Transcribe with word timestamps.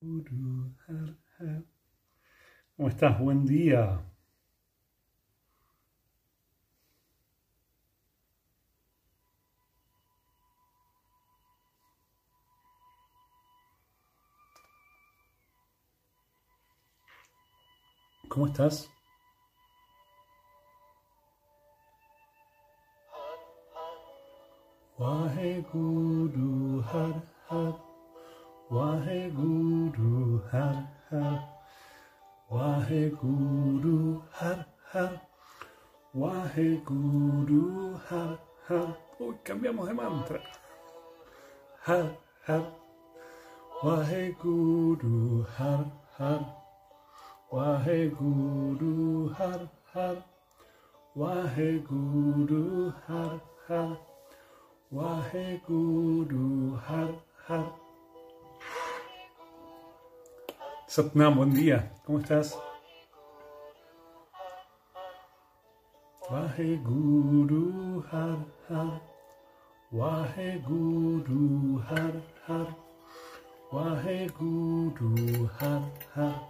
¿Cómo 0.00 0.74
estás? 2.88 3.18
Buen 3.18 3.44
día. 3.44 4.00
¿Cómo 18.28 18.46
estás? 18.46 18.88
Har 24.96 25.38
Har 27.48 27.87
Waheguru 28.70 30.42
Har 30.50 30.86
Har 31.10 31.40
Waheguru 32.50 34.20
Har 34.30 34.64
Har 34.92 35.20
Waheguru 36.14 37.96
Har 38.08 38.36
Har 38.66 38.92
Uy, 39.20 39.34
cambiamos 39.44 39.88
de 39.88 39.94
mantra. 39.94 40.38
Har 41.80 42.08
Har 42.44 42.62
Waheguru 43.82 45.44
Har 45.56 45.84
Har 46.18 46.44
Waheguru 47.50 49.28
Har 49.38 49.68
Har 49.92 50.16
Waheguru 51.16 52.92
Har 53.06 53.40
Har 53.66 53.96
Waheguru 54.92 56.76
Har 56.76 57.14
Har. 57.46 57.87
Satnam, 60.88 61.36
buen 61.36 61.52
día, 61.52 61.92
¿cómo 62.06 62.18
estás? 62.18 62.58
Waheguru 66.30 68.02
Har 68.10 68.38
Har. 68.70 69.00
Waheguru 69.92 71.78
Har 71.86 72.14
Har. 72.46 72.68
Waheguru 73.70 75.46
Har 75.60 75.82
Har. 76.14 76.40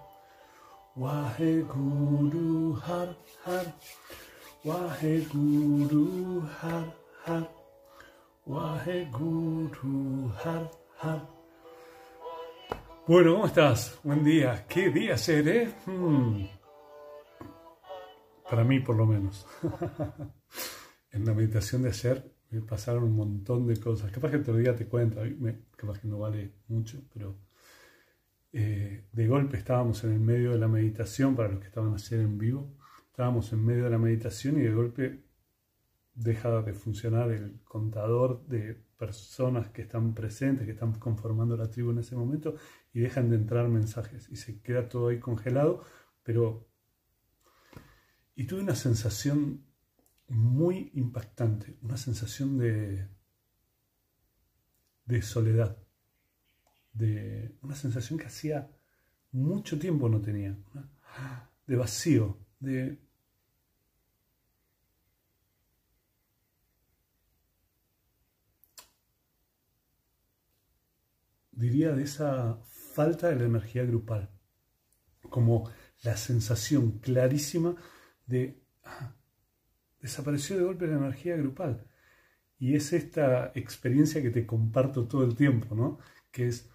Waheguru 0.95 2.77
Har 2.77 3.17
Har. 3.45 3.67
Waheguru 4.65 6.43
Har 6.61 6.85
Har. 7.27 7.49
Waheguru 8.47 10.31
Har 10.45 10.71
Har. 10.97 11.38
Bueno, 13.09 13.33
¿cómo 13.33 13.47
estás? 13.47 13.99
Buen 14.05 14.23
día. 14.23 14.67
¿Qué 14.69 14.91
día 14.91 15.17
ser, 15.17 15.49
eh? 15.49 15.75
Hmm. 15.87 16.45
Para 18.51 18.65
mí, 18.65 18.81
por 18.81 18.97
lo 18.97 19.07
menos. 19.07 19.47
en 21.13 21.25
la 21.25 21.33
meditación 21.33 21.81
de 21.81 21.89
ayer 21.89 22.31
me 22.51 22.61
pasaron 22.61 23.05
un 23.05 23.17
montón 23.17 23.67
de 23.67 23.79
cosas. 23.79 24.13
Capaz 24.13 24.33
que 24.33 24.37
otro 24.37 24.57
día 24.57 24.77
te 24.77 24.87
cuento, 24.87 25.23
capaz 25.75 26.01
que 26.01 26.07
no 26.07 26.19
vale 26.19 26.53
mucho, 26.69 27.03
pero 27.15 27.39
eh, 28.53 29.07
de 29.11 29.27
golpe 29.27 29.57
estábamos 29.57 30.05
en 30.05 30.13
el 30.13 30.21
medio 30.21 30.51
de 30.51 30.59
la 30.59 30.69
meditación, 30.69 31.35
para 31.35 31.49
los 31.49 31.61
que 31.61 31.69
estaban 31.69 31.95
ayer 31.95 32.21
en 32.21 32.37
vivo, 32.37 32.77
estábamos 33.07 33.51
en 33.55 33.65
medio 33.65 33.85
de 33.85 33.91
la 33.91 33.99
meditación 33.99 34.59
y 34.59 34.65
de 34.65 34.75
golpe 34.75 35.23
deja 36.19 36.63
de 36.63 36.75
funcionar 36.75 37.31
el 37.31 37.61
contador 37.65 38.45
de 38.47 38.75
personas 38.99 39.71
que 39.71 39.83
están 39.83 40.13
presentes, 40.13 40.67
que 40.67 40.73
están 40.73 40.93
conformando 40.95 41.57
la 41.57 41.71
tribu 41.71 41.93
en 41.93 41.99
ese 41.99 42.17
momento, 42.17 42.57
y 42.99 43.01
dejan 43.01 43.31
de 43.31 43.37
entrar 43.37 43.69
mensajes 43.69 44.29
y 44.29 44.35
se 44.35 44.61
queda 44.61 44.89
todo 44.89 45.09
ahí 45.09 45.21
congelado, 45.21 45.85
pero... 46.25 46.69
Y 48.35 48.45
tuve 48.45 48.61
una 48.61 48.75
sensación 48.75 49.65
muy 50.27 50.91
impactante, 50.95 51.79
una 51.83 51.97
sensación 51.97 52.59
de, 52.59 53.07
de 55.05 55.23
soledad, 55.23 55.79
de 56.93 57.57
una 57.63 57.77
sensación 57.77 58.19
que 58.19 58.27
hacía 58.27 58.69
mucho 59.31 59.79
tiempo 59.79 60.09
no 60.09 60.21
tenía, 60.21 60.59
de 61.69 61.77
vacío, 61.77 62.37
de 62.59 62.99
diría, 71.53 71.93
de 71.93 72.03
esa 72.03 72.59
falta 72.99 73.29
de 73.29 73.37
la 73.37 73.45
energía 73.45 73.85
grupal, 73.85 74.29
como 75.31 75.71
la 76.03 76.17
sensación 76.17 76.99
clarísima 76.99 77.77
de 78.27 78.61
ah, 78.83 79.15
desapareció 80.01 80.57
de 80.57 80.65
golpe 80.65 80.89
la 80.89 80.97
energía 80.97 81.37
grupal. 81.37 81.87
Y 82.59 82.75
es 82.75 82.93
esta 82.93 83.53
experiencia 83.55 84.21
que 84.21 84.31
te 84.31 84.45
comparto 84.45 85.07
todo 85.07 85.23
el 85.23 85.37
tiempo, 85.37 85.77
¿no? 85.77 86.01
Que 86.33 86.49
es, 86.49 86.69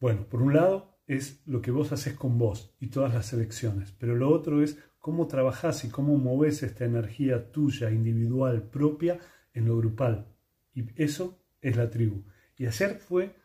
bueno, 0.00 0.26
por 0.26 0.40
un 0.40 0.54
lado 0.54 0.96
es 1.06 1.42
lo 1.44 1.60
que 1.60 1.70
vos 1.70 1.92
haces 1.92 2.14
con 2.14 2.38
vos 2.38 2.74
y 2.80 2.86
todas 2.86 3.12
las 3.12 3.34
elecciones, 3.34 3.92
pero 3.92 4.16
lo 4.16 4.30
otro 4.30 4.62
es 4.62 4.78
cómo 5.00 5.26
trabajás 5.26 5.84
y 5.84 5.90
cómo 5.90 6.16
moves 6.16 6.62
esta 6.62 6.86
energía 6.86 7.52
tuya, 7.52 7.90
individual, 7.90 8.70
propia, 8.70 9.18
en 9.52 9.66
lo 9.66 9.76
grupal. 9.76 10.34
Y 10.72 10.86
eso 10.96 11.44
es 11.60 11.76
la 11.76 11.90
tribu. 11.90 12.24
Y 12.56 12.64
ayer 12.64 12.94
fue 12.96 13.36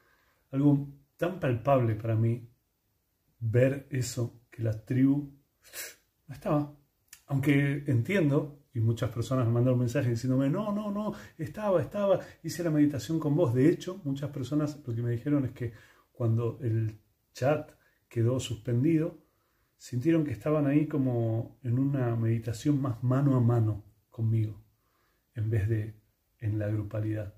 algo 0.52 0.88
tan 1.18 1.40
palpable 1.40 1.96
para 1.96 2.16
mí 2.16 2.50
ver 3.40 3.88
eso, 3.90 4.42
que 4.50 4.64
la 4.64 4.86
tribu 4.86 5.34
no 6.28 6.34
estaba. 6.34 6.76
Aunque 7.28 7.84
entiendo, 7.88 8.64
y 8.74 8.80
muchas 8.80 9.10
personas 9.12 9.46
me 9.48 9.54
mandaron 9.54 9.80
mensajes 9.80 10.10
diciéndome, 10.10 10.50
no, 10.50 10.72
no, 10.72 10.92
no, 10.92 11.14
estaba, 11.38 11.82
estaba, 11.82 12.20
hice 12.44 12.64
la 12.64 12.70
meditación 12.70 13.20
con 13.20 13.36
vos. 13.36 13.54
De 13.54 13.70
hecho, 13.70 14.00
muchas 14.04 14.30
personas 14.30 14.80
lo 14.86 14.96
que 14.96 15.02
me 15.02 15.12
dijeron 15.12 15.46
es 15.46 15.52
que 15.52 15.74
cuando 16.12 16.60
el 16.62 17.00
chat 17.34 17.72
quedó 18.08 18.40
suspendido, 18.40 19.18
sintieron 19.78 20.24
que 20.24 20.32
estaban 20.32 20.68
ahí 20.68 20.88
como 20.88 21.60
en 21.64 21.78
una 21.80 22.16
meditación 22.16 22.82
más 22.82 23.04
mano 23.04 23.36
a 23.36 23.40
mano 23.40 23.84
conmigo, 24.10 24.64
en 25.36 25.50
vez 25.50 25.68
de 25.68 25.96
en 26.40 26.60
la 26.60 26.68
grupalidad. 26.68 27.37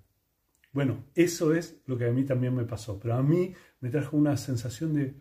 Bueno, 0.72 1.06
eso 1.16 1.53
es 1.53 1.81
lo 1.88 1.97
que 1.97 2.07
a 2.07 2.12
mí 2.12 2.24
también 2.25 2.56
me 2.56 2.66
pasó, 2.66 3.00
pero 3.00 3.16
a 3.16 3.24
mí 3.24 3.53
me 3.80 3.90
trajo 3.90 4.18
una 4.18 4.38
sensación 4.38 4.94
de, 4.94 5.16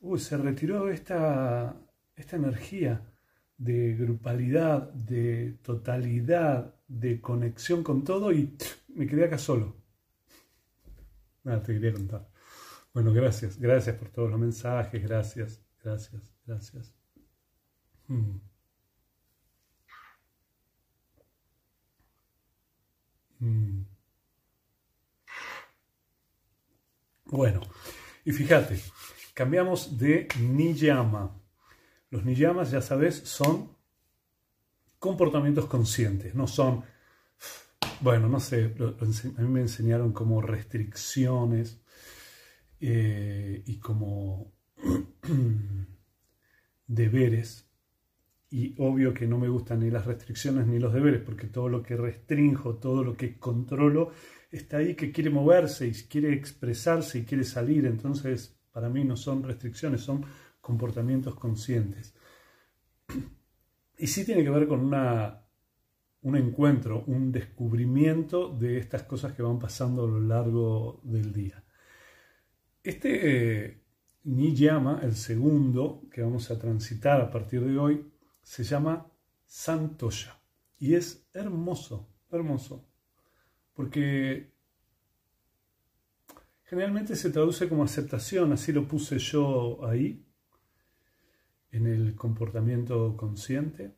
uy, 0.00 0.18
se 0.18 0.36
retiró 0.38 0.88
esta, 0.88 1.76
esta 2.16 2.36
energía 2.36 3.02
de 3.58 3.94
grupalidad, 3.94 4.92
de 4.92 5.58
totalidad, 5.62 6.74
de 6.88 7.20
conexión 7.20 7.82
con 7.82 8.04
todo 8.04 8.32
y 8.32 8.56
me 8.88 9.06
quedé 9.06 9.24
acá 9.24 9.38
solo. 9.38 9.76
Nada, 11.44 11.62
te 11.62 11.74
quería 11.74 11.92
contar. 11.92 12.28
Bueno, 12.94 13.12
gracias, 13.12 13.58
gracias 13.58 13.96
por 13.96 14.08
todos 14.10 14.30
los 14.30 14.40
mensajes, 14.40 15.02
gracias, 15.02 15.62
gracias, 15.82 16.34
gracias. 16.46 16.94
Hmm. 18.08 18.40
Hmm. 23.40 23.93
Bueno, 27.34 27.62
y 28.24 28.30
fíjate, 28.30 28.78
cambiamos 29.34 29.98
de 29.98 30.28
niyama. 30.38 31.36
Los 32.10 32.24
niyamas, 32.24 32.70
ya 32.70 32.80
sabes, 32.80 33.16
son 33.24 33.70
comportamientos 35.00 35.66
conscientes, 35.66 36.36
no 36.36 36.46
son, 36.46 36.84
bueno, 38.02 38.28
no 38.28 38.38
sé, 38.38 38.72
a 39.36 39.42
mí 39.42 39.48
me 39.48 39.62
enseñaron 39.62 40.12
como 40.12 40.42
restricciones 40.42 41.80
eh, 42.78 43.64
y 43.66 43.80
como 43.80 44.52
deberes. 46.86 47.68
Y 48.48 48.76
obvio 48.78 49.12
que 49.12 49.26
no 49.26 49.38
me 49.38 49.48
gustan 49.48 49.80
ni 49.80 49.90
las 49.90 50.06
restricciones 50.06 50.68
ni 50.68 50.78
los 50.78 50.94
deberes, 50.94 51.20
porque 51.20 51.48
todo 51.48 51.68
lo 51.68 51.82
que 51.82 51.96
restrinjo, 51.96 52.76
todo 52.76 53.02
lo 53.02 53.16
que 53.16 53.40
controlo, 53.40 54.12
está 54.56 54.78
ahí 54.78 54.94
que 54.94 55.10
quiere 55.10 55.30
moverse 55.30 55.86
y 55.86 55.92
quiere 55.92 56.32
expresarse 56.32 57.18
y 57.18 57.24
quiere 57.24 57.44
salir. 57.44 57.86
Entonces, 57.86 58.56
para 58.72 58.88
mí 58.88 59.04
no 59.04 59.16
son 59.16 59.42
restricciones, 59.42 60.00
son 60.00 60.24
comportamientos 60.60 61.34
conscientes. 61.34 62.14
Y 63.98 64.06
sí 64.06 64.24
tiene 64.24 64.42
que 64.42 64.50
ver 64.50 64.66
con 64.66 64.80
una, 64.80 65.44
un 66.22 66.36
encuentro, 66.36 67.04
un 67.06 67.32
descubrimiento 67.32 68.48
de 68.48 68.78
estas 68.78 69.02
cosas 69.04 69.32
que 69.34 69.42
van 69.42 69.58
pasando 69.58 70.04
a 70.04 70.08
lo 70.08 70.20
largo 70.20 71.00
del 71.04 71.32
día. 71.32 71.62
Este 72.82 73.64
eh, 73.64 73.82
Niyama, 74.24 75.00
el 75.02 75.14
segundo 75.14 76.06
que 76.10 76.22
vamos 76.22 76.50
a 76.50 76.58
transitar 76.58 77.20
a 77.20 77.30
partir 77.30 77.64
de 77.64 77.78
hoy, 77.78 78.12
se 78.42 78.64
llama 78.64 79.10
Santosha. 79.44 80.40
Y 80.78 80.94
es 80.94 81.28
hermoso, 81.32 82.08
hermoso 82.30 82.93
porque 83.74 84.54
Generalmente 86.64 87.14
se 87.14 87.30
traduce 87.30 87.68
como 87.68 87.84
aceptación, 87.84 88.52
así 88.52 88.72
lo 88.72 88.88
puse 88.88 89.18
yo 89.18 89.86
ahí, 89.86 90.26
en 91.70 91.86
el 91.86 92.16
comportamiento 92.16 93.16
consciente. 93.16 93.94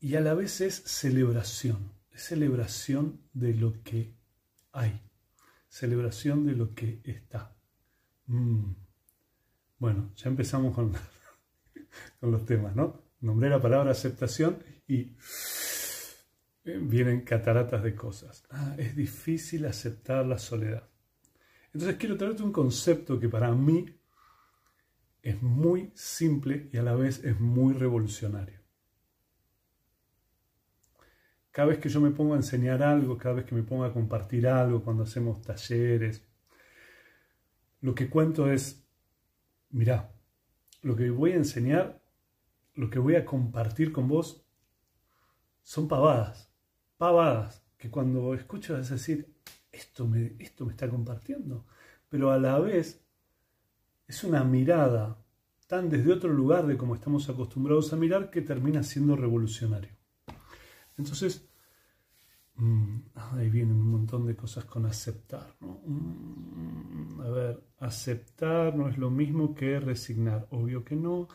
Y 0.00 0.14
a 0.14 0.20
la 0.20 0.34
vez 0.34 0.60
es 0.60 0.74
celebración, 0.86 1.92
es 2.12 2.22
celebración 2.22 3.20
de 3.32 3.52
lo 3.52 3.82
que 3.82 4.14
hay, 4.72 5.02
celebración 5.68 6.46
de 6.46 6.52
lo 6.52 6.74
que 6.74 7.00
está. 7.04 7.56
Mm. 8.26 8.70
Bueno, 9.78 10.12
ya 10.14 10.28
empezamos 10.28 10.74
con, 10.74 10.92
con 12.20 12.30
los 12.30 12.46
temas, 12.46 12.76
¿no? 12.76 13.02
Nombré 13.20 13.50
la 13.50 13.60
palabra 13.60 13.90
aceptación 13.90 14.62
y 14.86 15.16
vienen 16.76 17.22
cataratas 17.22 17.82
de 17.82 17.94
cosas. 17.94 18.44
Ah, 18.50 18.74
es 18.78 18.94
difícil 18.94 19.64
aceptar 19.66 20.26
la 20.26 20.38
soledad. 20.38 20.88
Entonces 21.72 21.96
quiero 21.96 22.16
traerte 22.16 22.42
un 22.42 22.52
concepto 22.52 23.18
que 23.18 23.28
para 23.28 23.52
mí 23.52 23.86
es 25.22 25.42
muy 25.42 25.90
simple 25.94 26.68
y 26.72 26.78
a 26.78 26.82
la 26.82 26.94
vez 26.94 27.24
es 27.24 27.38
muy 27.40 27.74
revolucionario. 27.74 28.58
Cada 31.50 31.68
vez 31.68 31.78
que 31.78 31.88
yo 31.88 32.00
me 32.00 32.10
pongo 32.10 32.34
a 32.34 32.36
enseñar 32.36 32.82
algo, 32.82 33.18
cada 33.18 33.36
vez 33.36 33.44
que 33.44 33.54
me 33.54 33.62
pongo 33.62 33.84
a 33.84 33.92
compartir 33.92 34.46
algo, 34.46 34.82
cuando 34.82 35.02
hacemos 35.02 35.42
talleres, 35.42 36.24
lo 37.80 37.94
que 37.94 38.08
cuento 38.08 38.50
es, 38.50 38.86
mira, 39.70 40.12
lo 40.82 40.94
que 40.94 41.10
voy 41.10 41.32
a 41.32 41.36
enseñar, 41.36 42.00
lo 42.74 42.90
que 42.90 42.98
voy 42.98 43.16
a 43.16 43.24
compartir 43.24 43.92
con 43.92 44.08
vos, 44.08 44.44
son 45.62 45.88
pavadas, 45.88 46.47
pavadas, 46.98 47.62
que 47.78 47.90
cuando 47.90 48.34
escucho 48.34 48.76
es 48.76 48.90
decir, 48.90 49.34
esto 49.72 50.06
me, 50.06 50.34
esto 50.38 50.66
me 50.66 50.72
está 50.72 50.88
compartiendo, 50.88 51.64
pero 52.08 52.30
a 52.30 52.38
la 52.38 52.58
vez 52.58 53.00
es 54.06 54.24
una 54.24 54.44
mirada 54.44 55.16
tan 55.68 55.88
desde 55.88 56.12
otro 56.12 56.32
lugar 56.32 56.66
de 56.66 56.76
como 56.76 56.94
estamos 56.94 57.28
acostumbrados 57.28 57.92
a 57.92 57.96
mirar 57.96 58.30
que 58.30 58.40
termina 58.40 58.82
siendo 58.82 59.14
revolucionario. 59.16 59.90
Entonces, 60.96 61.46
mm, 62.56 62.96
ahí 63.14 63.50
vienen 63.50 63.76
un 63.76 63.90
montón 63.90 64.26
de 64.26 64.34
cosas 64.34 64.64
con 64.64 64.86
aceptar. 64.86 65.54
Mm, 65.60 67.20
a 67.20 67.28
ver, 67.28 67.62
aceptar 67.78 68.74
no 68.74 68.88
es 68.88 68.96
lo 68.96 69.10
mismo 69.10 69.54
que 69.54 69.78
resignar. 69.78 70.48
Obvio 70.50 70.84
que 70.84 70.96
no. 70.96 71.28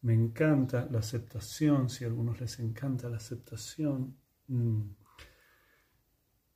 Me 0.00 0.14
encanta 0.14 0.88
la 0.90 1.00
aceptación, 1.00 1.88
si 1.88 2.04
a 2.04 2.08
algunos 2.08 2.40
les 2.40 2.58
encanta 2.58 3.08
la 3.08 3.18
aceptación. 3.18 4.16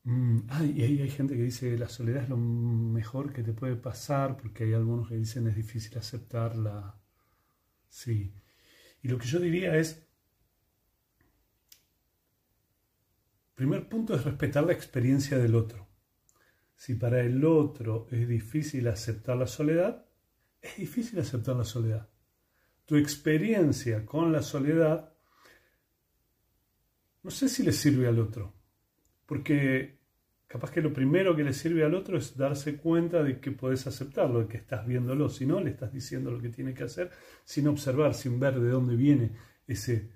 Mm, 0.08 0.38
Mm, 0.48 0.70
y 0.74 0.82
ahí 0.84 1.02
hay 1.02 1.10
gente 1.10 1.36
que 1.36 1.42
dice 1.42 1.70
que 1.70 1.78
la 1.78 1.88
soledad 1.88 2.22
es 2.24 2.28
lo 2.30 2.38
mejor 2.38 3.32
que 3.32 3.42
te 3.42 3.52
puede 3.52 3.76
pasar, 3.76 4.36
porque 4.38 4.64
hay 4.64 4.72
algunos 4.74 5.08
que 5.08 5.16
dicen 5.16 5.46
es 5.48 5.56
difícil 5.56 5.98
aceptarla. 5.98 6.98
Sí. 7.88 8.32
Y 9.02 9.08
lo 9.08 9.18
que 9.18 9.26
yo 9.26 9.38
diría 9.38 9.76
es, 9.76 10.06
primer 13.54 13.88
punto 13.88 14.14
es 14.14 14.24
respetar 14.24 14.64
la 14.64 14.72
experiencia 14.72 15.38
del 15.38 15.54
otro. 15.54 15.88
Si 16.74 16.94
para 16.94 17.20
el 17.20 17.44
otro 17.44 18.06
es 18.10 18.26
difícil 18.28 18.88
aceptar 18.88 19.36
la 19.36 19.46
soledad, 19.46 20.06
es 20.62 20.76
difícil 20.76 21.18
aceptar 21.20 21.56
la 21.56 21.64
soledad. 21.64 22.08
Tu 22.86 22.96
experiencia 22.96 24.06
con 24.06 24.32
la 24.32 24.42
soledad, 24.42 25.12
no 27.22 27.30
sé 27.30 27.48
si 27.48 27.62
le 27.62 27.72
sirve 27.72 28.06
al 28.08 28.18
otro, 28.20 28.54
porque 29.26 29.97
capaz 30.48 30.70
que 30.70 30.80
lo 30.80 30.92
primero 30.92 31.36
que 31.36 31.44
le 31.44 31.52
sirve 31.52 31.84
al 31.84 31.94
otro 31.94 32.16
es 32.16 32.36
darse 32.36 32.78
cuenta 32.78 33.22
de 33.22 33.38
que 33.38 33.52
puedes 33.52 33.86
aceptarlo, 33.86 34.40
de 34.40 34.48
que 34.48 34.56
estás 34.56 34.86
viéndolo, 34.86 35.28
si 35.28 35.46
no 35.46 35.60
le 35.60 35.70
estás 35.70 35.92
diciendo 35.92 36.30
lo 36.30 36.40
que 36.40 36.48
tiene 36.48 36.72
que 36.72 36.84
hacer, 36.84 37.10
sin 37.44 37.68
observar, 37.68 38.14
sin 38.14 38.40
ver 38.40 38.58
de 38.58 38.70
dónde 38.70 38.96
viene 38.96 39.32
ese, 39.66 40.10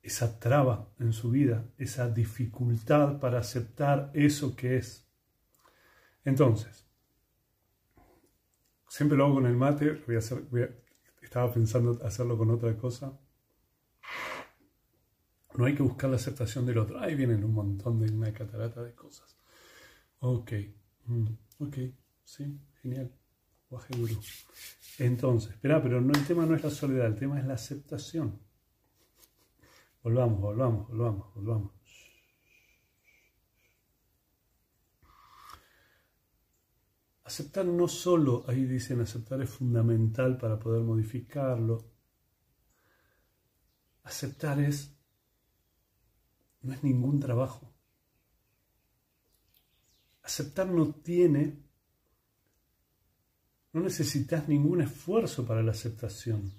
esa 0.00 0.38
traba 0.38 0.88
en 1.00 1.12
su 1.12 1.30
vida, 1.30 1.66
esa 1.76 2.08
dificultad 2.08 3.18
para 3.18 3.40
aceptar 3.40 4.12
eso 4.14 4.54
que 4.54 4.76
es. 4.76 5.04
Entonces, 6.24 6.86
siempre 8.88 9.18
lo 9.18 9.24
hago 9.24 9.34
con 9.34 9.46
el 9.46 9.56
mate, 9.56 10.04
estaba 11.20 11.52
pensando 11.52 11.98
hacerlo 12.04 12.38
con 12.38 12.50
otra 12.50 12.76
cosa. 12.76 13.18
No 15.56 15.64
hay 15.64 15.74
que 15.74 15.82
buscar 15.82 16.10
la 16.10 16.16
aceptación 16.16 16.64
del 16.66 16.78
otro. 16.78 17.00
Ahí 17.00 17.14
vienen 17.14 17.44
un 17.44 17.52
montón 17.54 17.98
de 18.00 18.12
una 18.12 18.32
catarata 18.32 18.82
de 18.82 18.94
cosas. 18.94 19.36
Ok, 20.20 20.52
mm, 21.06 21.26
ok, 21.58 21.76
sí, 22.24 22.58
genial. 22.82 23.12
Entonces, 24.98 25.52
espera, 25.52 25.80
pero 25.82 26.00
no, 26.00 26.12
el 26.12 26.26
tema 26.26 26.44
no 26.44 26.56
es 26.56 26.64
la 26.64 26.70
soledad, 26.70 27.06
el 27.06 27.16
tema 27.16 27.38
es 27.38 27.46
la 27.46 27.54
aceptación. 27.54 28.38
Volvamos, 30.02 30.40
volvamos, 30.40 30.88
volvamos, 30.88 31.34
volvamos. 31.34 31.72
Aceptar 37.24 37.64
no 37.64 37.86
solo, 37.86 38.44
ahí 38.48 38.64
dicen, 38.64 39.00
aceptar 39.00 39.40
es 39.40 39.50
fundamental 39.50 40.36
para 40.36 40.58
poder 40.58 40.82
modificarlo. 40.82 41.84
Aceptar 44.02 44.58
es 44.58 44.99
no 46.62 46.74
es 46.74 46.82
ningún 46.82 47.20
trabajo. 47.20 47.72
Aceptar 50.22 50.66
no 50.68 50.94
tiene, 50.94 51.62
no 53.72 53.80
necesitas 53.80 54.48
ningún 54.48 54.82
esfuerzo 54.82 55.46
para 55.46 55.62
la 55.62 55.72
aceptación. 55.72 56.52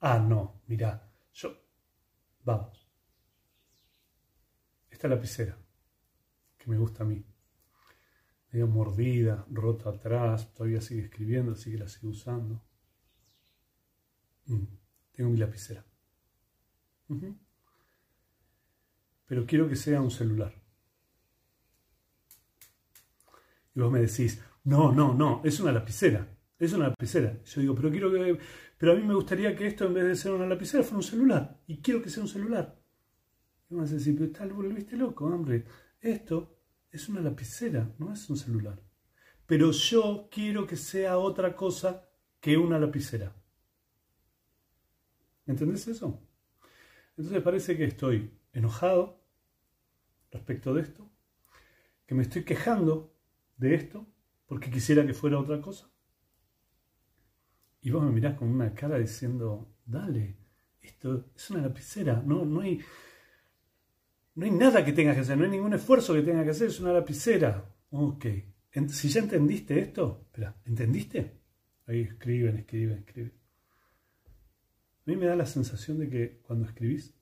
Ah, 0.00 0.18
no, 0.18 0.60
mira, 0.66 1.10
yo, 1.32 1.56
vamos. 2.44 2.86
Esta 4.90 5.08
lapicera, 5.08 5.58
que 6.58 6.70
me 6.70 6.78
gusta 6.78 7.02
a 7.02 7.06
mí, 7.06 7.24
medio 8.52 8.68
mordida, 8.68 9.44
rota 9.50 9.90
atrás, 9.90 10.52
todavía 10.52 10.80
sigue 10.80 11.02
escribiendo, 11.02 11.52
así 11.52 11.72
que 11.72 11.78
la 11.78 11.88
sigue 11.88 12.08
usando. 12.08 12.62
Mm, 14.46 14.64
tengo 15.12 15.30
mi 15.30 15.38
lapicera. 15.38 15.84
Pero 19.26 19.46
quiero 19.46 19.68
que 19.68 19.76
sea 19.76 20.00
un 20.00 20.10
celular. 20.10 20.54
Y 23.74 23.80
vos 23.80 23.90
me 23.90 24.00
decís, 24.00 24.42
no, 24.64 24.92
no, 24.92 25.14
no, 25.14 25.42
es 25.44 25.60
una 25.60 25.72
lapicera. 25.72 26.26
Es 26.58 26.72
una 26.72 26.88
lapicera. 26.88 27.42
Yo 27.44 27.60
digo, 27.60 27.74
pero 27.74 27.90
quiero 27.90 28.10
que. 28.12 28.38
Pero 28.78 28.92
a 28.92 28.94
mí 28.94 29.02
me 29.02 29.14
gustaría 29.14 29.54
que 29.54 29.66
esto, 29.66 29.86
en 29.86 29.94
vez 29.94 30.04
de 30.04 30.16
ser 30.16 30.32
una 30.32 30.46
lapicera, 30.46 30.82
fuera 30.82 30.98
un 30.98 31.02
celular. 31.02 31.60
Y 31.66 31.80
quiero 31.82 32.00
que 32.00 32.10
sea 32.10 32.22
un 32.22 32.28
celular. 32.28 32.80
Y 33.68 33.74
vos 33.74 33.90
me 33.90 33.98
decís, 33.98 34.14
pero 34.16 34.30
tal, 34.30 34.48
lo 34.50 34.68
viste 34.68 34.96
loco, 34.96 35.26
hombre. 35.26 35.64
Esto 36.00 36.58
es 36.90 37.08
una 37.08 37.20
lapicera, 37.20 37.92
no 37.98 38.12
es 38.12 38.28
un 38.30 38.36
celular. 38.36 38.80
Pero 39.46 39.70
yo 39.72 40.28
quiero 40.30 40.66
que 40.66 40.76
sea 40.76 41.18
otra 41.18 41.54
cosa 41.54 42.08
que 42.40 42.56
una 42.56 42.78
lapicera. 42.78 43.34
¿Entendés 45.46 45.88
eso? 45.88 46.22
Entonces 47.16 47.42
parece 47.42 47.76
que 47.76 47.84
estoy 47.84 48.30
enojado 48.52 49.20
respecto 50.30 50.74
de 50.74 50.82
esto, 50.82 51.10
que 52.06 52.14
me 52.14 52.22
estoy 52.22 52.44
quejando 52.44 53.14
de 53.56 53.74
esto 53.74 54.06
porque 54.46 54.70
quisiera 54.70 55.06
que 55.06 55.14
fuera 55.14 55.38
otra 55.38 55.60
cosa. 55.60 55.88
Y 57.82 57.90
vos 57.90 58.02
me 58.02 58.10
mirás 58.10 58.36
con 58.36 58.48
una 58.48 58.74
cara 58.74 58.98
diciendo, 58.98 59.76
dale, 59.84 60.36
esto 60.80 61.30
es 61.36 61.50
una 61.50 61.62
lapicera, 61.62 62.22
no, 62.24 62.44
no, 62.44 62.60
hay, 62.60 62.80
no 64.34 64.44
hay 64.44 64.50
nada 64.50 64.84
que 64.84 64.92
tengas 64.92 65.14
que 65.14 65.20
hacer, 65.20 65.36
no 65.36 65.44
hay 65.44 65.50
ningún 65.50 65.74
esfuerzo 65.74 66.14
que 66.14 66.22
tengas 66.22 66.44
que 66.44 66.50
hacer, 66.50 66.68
es 66.68 66.80
una 66.80 66.92
lapicera. 66.92 67.64
Ok, 67.90 68.26
si 68.88 69.08
ya 69.08 69.20
entendiste 69.20 69.78
esto, 69.78 70.22
espera, 70.26 70.56
¿entendiste? 70.64 71.40
Ahí 71.86 72.00
escriben, 72.00 72.56
escriben, 72.56 72.98
escriben. 72.98 73.43
A 75.06 75.10
mí 75.10 75.16
me 75.16 75.26
da 75.26 75.36
la 75.36 75.46
sensación 75.46 75.98
de 75.98 76.08
que 76.08 76.40
cuando 76.42 76.66
escribís, 76.66 77.14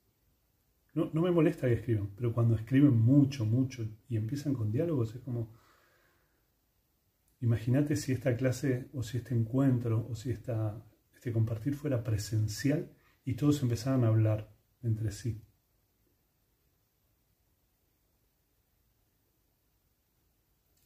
no, 0.94 1.10
no 1.12 1.22
me 1.22 1.32
molesta 1.32 1.66
que 1.66 1.74
escriban, 1.74 2.10
pero 2.14 2.32
cuando 2.32 2.54
escriben 2.54 2.96
mucho, 2.96 3.44
mucho 3.44 3.84
y 4.08 4.16
empiezan 4.16 4.54
con 4.54 4.70
diálogos, 4.70 5.14
es 5.14 5.22
como, 5.22 5.52
imagínate 7.40 7.96
si 7.96 8.12
esta 8.12 8.36
clase 8.36 8.88
o 8.92 9.02
si 9.02 9.18
este 9.18 9.34
encuentro 9.34 10.06
o 10.08 10.14
si 10.14 10.30
esta, 10.30 10.80
este 11.12 11.32
compartir 11.32 11.74
fuera 11.74 12.04
presencial 12.04 12.92
y 13.24 13.34
todos 13.34 13.62
empezaran 13.62 14.04
a 14.04 14.08
hablar 14.08 14.54
entre 14.82 15.10
sí. 15.10 15.42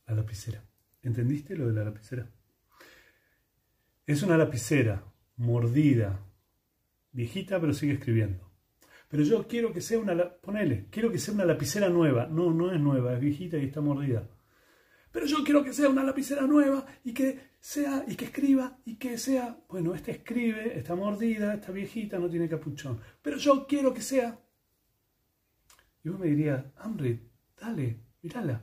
La 0.07 0.15
lapicera. 0.15 0.65
¿Entendiste 1.03 1.57
lo 1.57 1.67
de 1.67 1.73
la 1.75 1.85
lapicera? 1.85 2.31
Es 4.07 4.23
una 4.23 4.38
lapicera 4.38 5.05
mordida, 5.37 6.25
viejita, 7.16 7.58
pero 7.58 7.73
sigue 7.73 7.94
escribiendo. 7.94 8.52
Pero 9.08 9.23
yo 9.23 9.49
quiero 9.49 9.73
que 9.73 9.80
sea 9.80 9.99
una, 9.99 10.14
ponele, 10.35 10.87
quiero 10.90 11.11
que 11.11 11.18
sea 11.18 11.32
una 11.32 11.46
lapicera 11.46 11.88
nueva. 11.88 12.26
No, 12.26 12.52
no 12.52 12.73
es 12.73 12.80
nueva, 12.80 13.14
es 13.14 13.20
viejita 13.20 13.56
y 13.56 13.64
está 13.64 13.80
mordida. 13.80 14.28
Pero 15.11 15.26
yo 15.26 15.42
quiero 15.42 15.64
que 15.64 15.73
sea 15.73 15.88
una 15.88 16.04
lapicera 16.04 16.42
nueva 16.42 16.85
y 17.02 17.14
que 17.14 17.40
sea, 17.58 18.04
y 18.06 18.16
que 18.16 18.26
escriba, 18.26 18.78
y 18.85 18.96
que 18.96 19.16
sea, 19.16 19.58
bueno, 19.68 19.94
esta 19.94 20.11
escribe, 20.11 20.78
está 20.78 20.94
mordida, 20.94 21.54
está 21.54 21.73
viejita, 21.73 22.18
no 22.18 22.28
tiene 22.28 22.49
capuchón. 22.49 23.00
Pero 23.23 23.38
yo 23.38 23.66
quiero 23.66 23.94
que 23.94 24.02
sea. 24.02 24.38
Y 26.04 26.11
vos 26.11 26.20
me 26.20 26.26
dirías, 26.26 26.64
hambre, 26.76 27.30
dale, 27.58 27.99
mírala. 28.20 28.62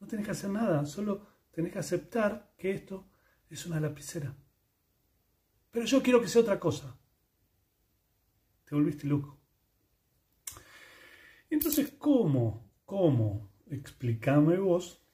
No 0.00 0.06
tenés 0.06 0.24
que 0.24 0.32
hacer 0.32 0.50
nada, 0.50 0.86
solo 0.86 1.26
tenés 1.50 1.72
que 1.72 1.78
aceptar 1.78 2.54
que 2.56 2.70
esto 2.70 3.06
es 3.50 3.66
una 3.66 3.80
lapicera. 3.80 4.34
Pero 5.70 5.84
yo 5.84 6.02
quiero 6.02 6.20
que 6.20 6.28
sea 6.28 6.42
otra 6.42 6.58
cosa. 6.58 6.96
Te 8.72 8.76
volviste 8.76 9.06
loco. 9.06 9.38
Entonces, 11.50 11.92
¿cómo? 11.98 12.70
¿Cómo? 12.86 13.50
Explícame 13.66 14.56
vos 14.56 15.06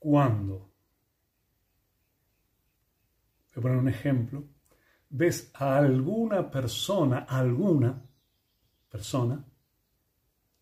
cuando, 0.00 0.72
voy 3.54 3.58
a 3.58 3.60
poner 3.60 3.78
un 3.78 3.88
ejemplo, 3.88 4.44
ves 5.08 5.52
a 5.54 5.76
alguna 5.76 6.50
persona, 6.50 7.26
alguna 7.28 8.04
persona, 8.88 9.46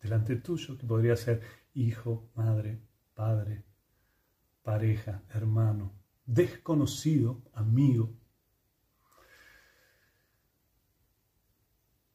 delante 0.03 0.35
tuyo, 0.35 0.77
que 0.77 0.85
podría 0.85 1.15
ser 1.15 1.41
hijo, 1.73 2.29
madre, 2.35 2.79
padre, 3.15 3.63
pareja, 4.61 5.23
hermano, 5.29 5.93
desconocido, 6.27 7.41
amigo, 7.53 8.18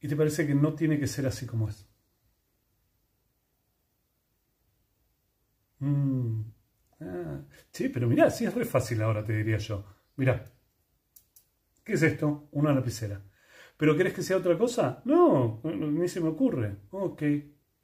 y 0.04 0.08
te 0.08 0.16
parece 0.16 0.46
que 0.46 0.54
no 0.54 0.74
tiene 0.74 0.98
que 1.00 1.06
ser 1.06 1.26
así 1.26 1.46
como 1.46 1.68
es. 1.70 1.88
Mm, 5.80 6.40
ah, 7.00 7.40
sí, 7.72 7.88
pero 7.88 8.08
mira, 8.08 8.30
sí 8.30 8.44
es 8.44 8.54
re 8.54 8.64
fácil 8.64 9.02
ahora, 9.02 9.24
te 9.24 9.34
diría 9.36 9.58
yo. 9.58 9.84
Mira, 10.16 10.44
¿qué 11.84 11.94
es 11.94 12.02
esto? 12.02 12.48
Una 12.52 12.72
lapicera. 12.72 13.22
¿Pero 13.76 13.96
querés 13.96 14.14
que 14.14 14.22
sea 14.22 14.36
otra 14.36 14.56
cosa? 14.56 15.02
No, 15.04 15.60
ni 15.64 16.08
se 16.08 16.20
me 16.20 16.28
ocurre. 16.28 16.76
Ok. 16.90 17.18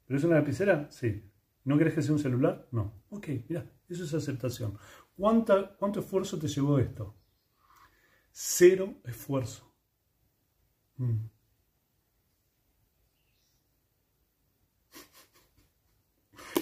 ¿Pero 0.05 0.17
es 0.17 0.23
una 0.23 0.35
lapicera? 0.35 0.87
Sí. 0.91 1.29
¿No 1.65 1.77
querés 1.77 1.93
que 1.93 2.01
sea 2.01 2.13
un 2.13 2.19
celular? 2.19 2.67
No. 2.71 3.03
Ok, 3.09 3.27
mira, 3.49 3.65
eso 3.89 4.03
es 4.03 4.13
aceptación. 4.13 4.77
¿Cuánto 5.15 5.99
esfuerzo 5.99 6.39
te 6.39 6.47
llevó 6.47 6.79
esto? 6.79 7.15
Cero 8.33 8.99
esfuerzo. 9.05 9.71
Mm. 10.99 11.29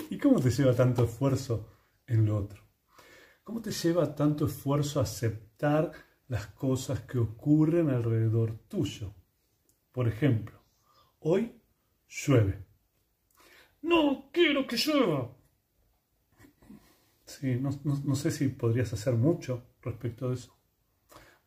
¿Y 0.10 0.18
cómo 0.18 0.40
te 0.40 0.50
lleva 0.50 0.76
tanto 0.76 1.04
esfuerzo 1.04 1.70
en 2.08 2.26
lo 2.26 2.38
otro? 2.38 2.64
¿Cómo 3.44 3.62
te 3.62 3.72
lleva 3.72 4.16
tanto 4.16 4.48
esfuerzo 4.48 5.00
aceptar 5.00 5.92
las 6.28 6.48
cosas 6.48 7.02
que 7.02 7.20
ocurren 7.20 7.90
alrededor 7.90 8.58
tuyo? 8.68 9.14
Por 9.92 10.08
ejemplo, 10.08 10.60
hoy 11.20 11.62
llueve. 12.08 12.66
No 13.84 14.30
quiero 14.34 14.66
que 14.66 14.78
llueva. 14.78 15.36
Sí, 17.26 17.60
no, 17.60 18.16
sé 18.16 18.32
si 18.32 18.48
podrías 18.48 18.92
hacer 18.92 19.14
mucho 19.14 19.76
respecto 19.84 20.30
de 20.30 20.36
eso. 20.36 20.58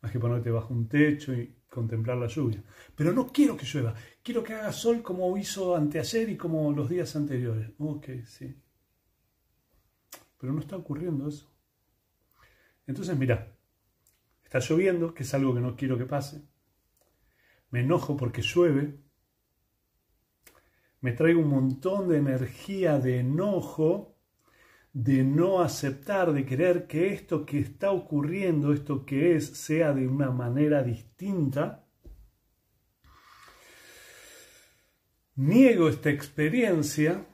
Más 0.01 0.11
que 0.11 0.19
ponerte 0.19 0.49
bajo 0.49 0.73
un 0.73 0.87
techo 0.87 1.33
y 1.33 1.53
contemplar 1.69 2.17
la 2.17 2.27
lluvia. 2.27 2.63
Pero 2.95 3.11
no 3.11 3.27
quiero 3.27 3.57
que 3.57 3.65
llueva. 3.65 3.93
Quiero 4.23 4.41
que 4.41 4.53
haga 4.53 4.71
sol 4.71 5.01
como 5.03 5.37
hizo 5.37 5.75
anteayer 5.75 6.29
y 6.29 6.37
como 6.37 6.71
los 6.71 6.89
días 6.89 7.13
anteriores. 7.17 7.71
Ok, 7.77 8.07
sí. 8.25 8.55
Pero 10.37 10.53
no 10.53 10.61
está 10.61 10.77
ocurriendo 10.77 11.27
eso. 11.27 11.51
Entonces, 12.87 13.17
mira, 13.17 13.53
está 14.43 14.59
lloviendo, 14.59 15.13
que 15.13 15.23
es 15.23 15.33
algo 15.33 15.53
que 15.53 15.59
no 15.59 15.75
quiero 15.75 15.97
que 15.97 16.05
pase. 16.05 16.41
Me 17.69 17.81
enojo 17.81 18.15
porque 18.15 18.41
llueve. 18.41 18.97
Me 21.01 21.11
traigo 21.11 21.41
un 21.41 21.49
montón 21.49 22.07
de 22.07 22.17
energía 22.17 22.99
de 22.99 23.19
enojo, 23.19 24.15
de 24.93 25.25
no 25.25 25.59
aceptar, 25.59 26.31
de 26.31 26.45
querer 26.45 26.87
que 26.87 27.13
esto 27.13 27.45
que 27.45 27.59
está 27.59 27.91
ocurriendo, 27.91 28.71
esto 28.71 29.05
que 29.05 29.35
es, 29.35 29.47
sea 29.47 29.93
de 29.93 30.07
una 30.07 30.31
manera 30.31 30.81
distinta. 30.81 31.82
Niego 35.35 35.89
esta 35.89 36.09
experiencia 36.09 37.25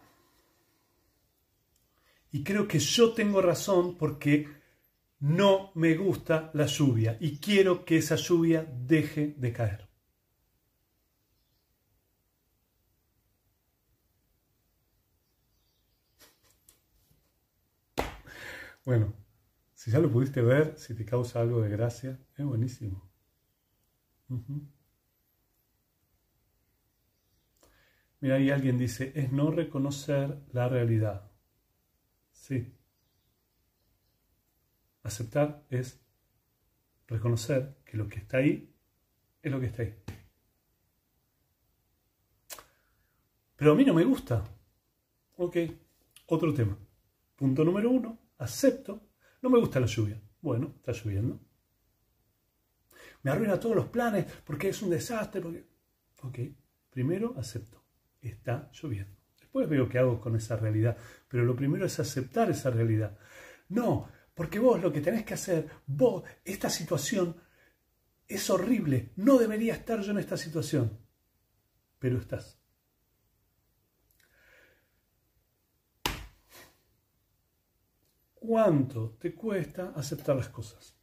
y 2.31 2.43
creo 2.43 2.67
que 2.67 2.79
yo 2.79 3.13
tengo 3.13 3.41
razón 3.41 3.97
porque 3.97 4.47
no 5.19 5.71
me 5.75 5.95
gusta 5.95 6.51
la 6.53 6.65
lluvia 6.65 7.17
y 7.19 7.39
quiero 7.39 7.83
que 7.83 7.97
esa 7.97 8.15
lluvia 8.15 8.63
deje 8.63 9.35
de 9.37 9.53
caer. 9.53 9.89
Bueno, 18.85 19.13
si 19.73 19.91
ya 19.91 19.99
lo 19.99 20.09
pudiste 20.11 20.41
ver, 20.41 20.77
si 20.77 20.95
te 20.95 21.05
causa 21.05 21.41
algo 21.41 21.61
de 21.61 21.69
gracia, 21.69 22.19
es 22.37 22.45
buenísimo. 22.45 23.07
Mira, 28.21 28.35
ahí 28.35 28.49
alguien 28.49 28.77
dice, 28.77 29.13
es 29.15 29.31
no 29.31 29.49
reconocer 29.51 30.41
la 30.51 30.67
realidad. 30.67 31.31
Sí. 32.31 32.73
Aceptar 35.03 35.65
es 35.69 36.01
reconocer 37.07 37.77
que 37.85 37.97
lo 37.97 38.09
que 38.09 38.19
está 38.19 38.37
ahí 38.37 38.75
es 39.41 39.51
lo 39.51 39.59
que 39.59 39.67
está 39.67 39.83
ahí. 39.83 39.95
Pero 43.55 43.71
a 43.71 43.75
mí 43.75 43.85
no 43.85 43.93
me 43.93 44.03
gusta. 44.03 44.43
Ok, 45.37 45.57
otro 46.27 46.53
tema. 46.53 46.77
Punto 47.37 47.63
número 47.63 47.89
uno, 47.89 48.19
acepto. 48.37 49.11
No 49.41 49.49
me 49.49 49.59
gusta 49.59 49.79
la 49.79 49.85
lluvia. 49.85 50.21
Bueno, 50.41 50.73
está 50.75 50.91
lloviendo. 50.91 51.39
Me 53.23 53.31
arruina 53.31 53.59
todos 53.59 53.75
los 53.77 53.87
planes 53.87 54.25
porque 54.43 54.69
es 54.69 54.81
un 54.81 54.89
desastre. 54.89 55.41
Porque... 55.41 55.65
Ok, 56.21 56.39
primero 56.89 57.33
acepto 57.37 57.78
está 58.21 58.69
lloviendo. 58.73 59.17
Después 59.39 59.67
veo 59.67 59.89
qué 59.89 59.99
hago 59.99 60.19
con 60.19 60.35
esa 60.35 60.55
realidad, 60.55 60.97
pero 61.27 61.43
lo 61.43 61.55
primero 61.55 61.85
es 61.85 61.99
aceptar 61.99 62.49
esa 62.49 62.69
realidad. 62.69 63.17
No, 63.69 64.09
porque 64.33 64.59
vos 64.59 64.81
lo 64.81 64.91
que 64.91 65.01
tenés 65.01 65.25
que 65.25 65.33
hacer, 65.33 65.67
vos, 65.87 66.23
esta 66.45 66.69
situación 66.69 67.35
es 68.27 68.49
horrible, 68.49 69.11
no 69.15 69.37
debería 69.37 69.73
estar 69.73 70.01
yo 70.01 70.11
en 70.11 70.19
esta 70.19 70.37
situación, 70.37 70.99
pero 71.97 72.19
estás. 72.19 72.59
¿Cuánto 78.35 79.17
te 79.19 79.35
cuesta 79.35 79.93
aceptar 79.95 80.35
las 80.35 80.49
cosas? 80.49 80.95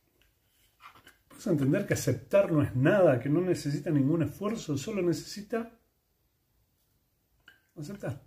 Puedes 1.29 1.47
entender 1.47 1.87
que 1.87 1.95
aceptar 1.95 2.51
no 2.51 2.63
es 2.63 2.75
nada, 2.75 3.21
que 3.21 3.29
no 3.29 3.41
necesita 3.41 3.91
ningún 3.91 4.23
esfuerzo, 4.23 4.79
solo 4.79 5.03
necesita 5.03 5.79
aceptar. 7.77 8.23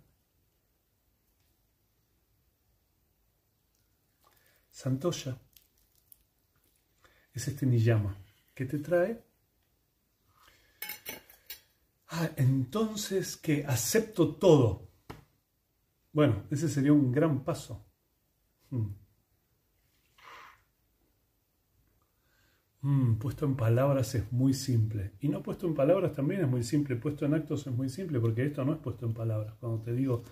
Santoya 4.70 5.36
es 7.32 7.48
este 7.48 7.66
niyama 7.66 8.16
que 8.54 8.64
te 8.64 8.78
trae. 8.78 9.22
Ah, 12.08 12.30
entonces 12.36 13.36
que 13.36 13.64
acepto 13.64 14.34
todo. 14.36 14.88
Bueno, 16.12 16.44
ese 16.50 16.68
sería 16.68 16.92
un 16.92 17.12
gran 17.12 17.44
paso. 17.44 17.86
Hmm. 18.70 18.99
Mm, 22.82 23.16
puesto 23.16 23.44
en 23.44 23.56
palabras 23.56 24.14
es 24.14 24.32
muy 24.32 24.54
simple. 24.54 25.12
Y 25.20 25.28
no 25.28 25.42
puesto 25.42 25.66
en 25.66 25.74
palabras 25.74 26.12
también 26.12 26.42
es 26.42 26.48
muy 26.48 26.62
simple. 26.62 26.96
Puesto 26.96 27.26
en 27.26 27.34
actos 27.34 27.66
es 27.66 27.72
muy 27.72 27.88
simple 27.88 28.20
porque 28.20 28.44
esto 28.46 28.64
no 28.64 28.72
es 28.72 28.78
puesto 28.78 29.06
en 29.06 29.14
palabras. 29.14 29.54
Cuando 29.60 29.82
te 29.82 29.92
digo, 29.92 30.22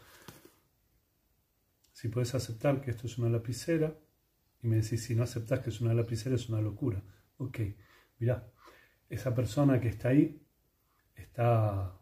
si 1.92 2.08
puedes 2.08 2.34
aceptar 2.34 2.80
que 2.80 2.90
esto 2.90 3.06
es 3.06 3.18
una 3.18 3.28
lapicera, 3.28 3.94
y 4.62 4.66
me 4.66 4.76
decís, 4.76 5.04
si 5.04 5.14
no 5.14 5.22
aceptas 5.22 5.60
que 5.60 5.70
es 5.70 5.80
una 5.80 5.94
lapicera, 5.94 6.34
es 6.34 6.48
una 6.48 6.60
locura. 6.60 7.02
Ok, 7.38 7.60
mira, 8.18 8.50
esa 9.08 9.34
persona 9.34 9.80
que 9.80 9.88
está 9.88 10.08
ahí 10.08 10.42
está 11.14 11.92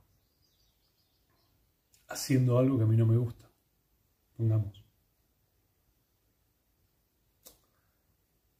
haciendo 2.08 2.58
algo 2.58 2.78
que 2.78 2.84
a 2.84 2.86
mí 2.86 2.96
no 2.96 3.06
me 3.06 3.16
gusta. 3.16 3.50
Pongamos. 4.36 4.85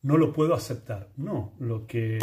No 0.07 0.17
lo 0.17 0.33
puedo 0.33 0.55
aceptar. 0.55 1.11
No, 1.17 1.55
lo 1.59 1.87
que 1.87 2.19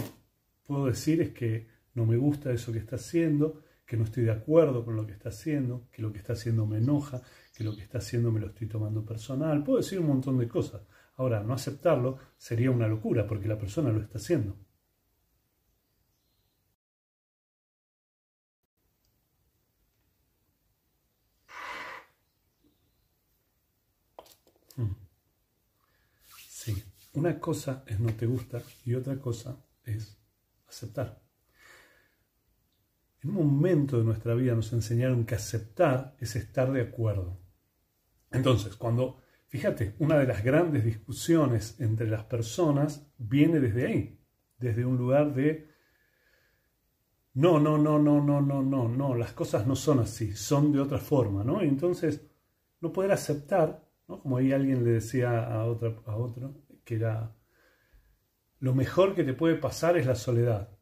puedo 0.64 0.86
decir 0.86 1.22
es 1.22 1.32
que 1.34 1.68
no 1.96 2.06
me 2.06 2.18
gusta 2.18 2.52
eso 2.52 2.72
que 2.72 2.80
está 2.80 2.96
haciendo 2.96 3.62
que 3.86 3.98
no 3.98 4.06
estoy 4.06 4.24
de 4.24 4.32
acuerdo 4.32 4.86
con 4.86 4.96
lo 4.96 5.06
que 5.06 5.14
está 5.14 5.30
haciendo, 5.30 5.88
que 5.92 6.02
lo 6.02 6.12
que 6.12 6.20
está 6.20 6.34
haciendo 6.34 6.66
me 6.66 6.78
enoja, 6.78 7.22
que 7.56 7.64
lo 7.64 7.76
que 7.76 7.82
está 7.84 7.98
haciendo 8.00 8.32
me 8.32 8.40
lo 8.40 8.48
estoy 8.48 8.68
tomando 8.68 9.06
personal. 9.06 9.64
Puedo 9.64 9.80
decir 9.80 10.00
un 10.00 10.08
montón 10.08 10.38
de 10.38 10.48
cosas. 10.48 10.82
Ahora, 11.18 11.44
no 11.44 11.54
aceptarlo 11.54 12.18
sería 12.38 12.72
una 12.72 12.88
locura 12.88 13.28
porque 13.28 13.48
la 13.48 13.58
persona 13.58 13.92
lo 13.92 14.02
está 14.02 14.18
haciendo. 14.18 14.56
Hmm. 24.78 24.96
Sí, 26.50 26.84
una 27.14 27.40
cosa 27.40 27.84
es 27.88 28.00
no 28.00 28.14
te 28.14 28.26
gusta 28.26 28.62
y 28.86 28.96
otra 28.96 29.20
cosa 29.20 29.58
es 29.84 30.18
aceptar. 30.68 31.22
En 33.22 33.30
un 33.30 33.36
momento 33.36 33.98
de 33.98 34.04
nuestra 34.04 34.34
vida 34.34 34.56
nos 34.56 34.74
enseñaron 34.74 35.26
que 35.26 35.36
aceptar 35.36 36.16
es 36.20 36.36
estar 36.36 36.72
de 36.72 36.82
acuerdo. 36.82 37.40
Entonces, 38.32 38.76
cuando, 38.76 39.22
fíjate, 39.48 39.96
una 40.00 40.18
de 40.18 40.28
las 40.28 40.44
grandes 40.44 40.84
discusiones 40.84 41.80
entre 41.80 42.08
las 42.10 42.26
personas 42.26 43.08
viene 43.18 43.60
desde 43.60 43.88
ahí, 43.88 44.20
desde 44.58 44.86
un 44.86 44.98
lugar 44.98 45.34
de, 45.34 45.70
no, 47.36 47.60
no, 47.60 47.78
no, 47.78 48.00
no, 48.00 48.22
no, 48.22 48.42
no, 48.42 48.62
no, 48.62 48.90
no, 48.90 49.16
las 49.16 49.34
cosas 49.34 49.66
no 49.68 49.76
son 49.76 50.00
así, 50.00 50.34
son 50.34 50.72
de 50.72 50.80
otra 50.80 50.98
forma, 50.98 51.44
¿no? 51.44 51.64
Y 51.64 51.68
entonces, 51.68 52.28
no 52.82 52.92
poder 52.92 53.12
aceptar. 53.12 53.82
Como 54.06 54.36
ahí 54.36 54.52
alguien 54.52 54.84
le 54.84 54.92
decía 54.92 55.46
a, 55.46 55.64
otra, 55.64 55.96
a 56.06 56.18
otro, 56.18 56.54
que 56.84 56.96
era, 56.96 57.36
lo 58.60 58.74
mejor 58.74 59.16
que 59.16 59.24
te 59.24 59.34
puede 59.34 59.56
pasar 59.56 59.98
es 59.98 60.06
la 60.06 60.16
soledad. 60.16 60.78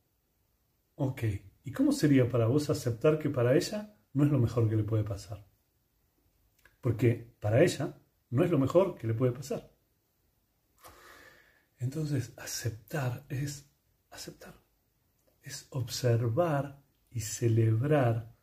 Ok, 0.95 1.23
¿y 1.63 1.71
cómo 1.71 1.91
sería 1.91 2.29
para 2.29 2.45
vos 2.45 2.69
aceptar 2.69 3.19
que 3.19 3.29
para 3.29 3.55
ella 3.55 3.95
no 4.13 4.23
es 4.23 4.31
lo 4.31 4.39
mejor 4.39 4.69
que 4.69 4.75
le 4.75 4.83
puede 4.83 5.03
pasar? 5.03 5.47
Porque 6.79 7.35
para 7.39 7.63
ella 7.63 7.97
no 8.29 8.43
es 8.43 8.51
lo 8.51 8.59
mejor 8.59 8.97
que 8.97 9.07
le 9.07 9.13
puede 9.13 9.31
pasar. 9.31 9.71
Entonces, 11.77 12.33
aceptar 12.37 13.25
es 13.29 13.69
aceptar. 14.11 14.53
Es 15.41 15.67
observar 15.71 16.83
y 17.09 17.21
celebrar 17.21 18.35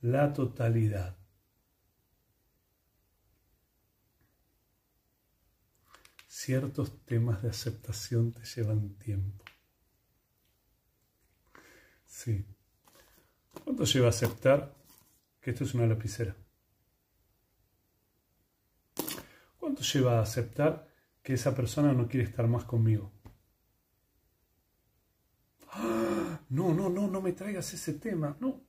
la 0.00 0.32
totalidad. 0.32 1.19
Ciertos 6.50 7.06
temas 7.06 7.42
de 7.42 7.50
aceptación 7.50 8.32
te 8.32 8.44
llevan 8.44 8.96
tiempo. 8.98 9.44
Sí. 12.04 12.44
¿Cuánto 13.62 13.84
lleva 13.84 14.08
aceptar 14.08 14.74
que 15.40 15.52
esto 15.52 15.62
es 15.62 15.74
una 15.74 15.86
lapicera? 15.86 16.34
¿Cuánto 19.60 19.84
lleva 19.84 20.18
a 20.18 20.22
aceptar 20.22 20.88
que 21.22 21.34
esa 21.34 21.54
persona 21.54 21.92
no 21.92 22.08
quiere 22.08 22.26
estar 22.26 22.48
más 22.48 22.64
conmigo? 22.64 23.12
¡Ah! 25.68 26.40
No, 26.48 26.74
no, 26.74 26.90
no, 26.90 27.06
no 27.06 27.22
me 27.22 27.32
traigas 27.32 27.72
ese 27.74 27.92
tema. 27.92 28.36
No. 28.40 28.60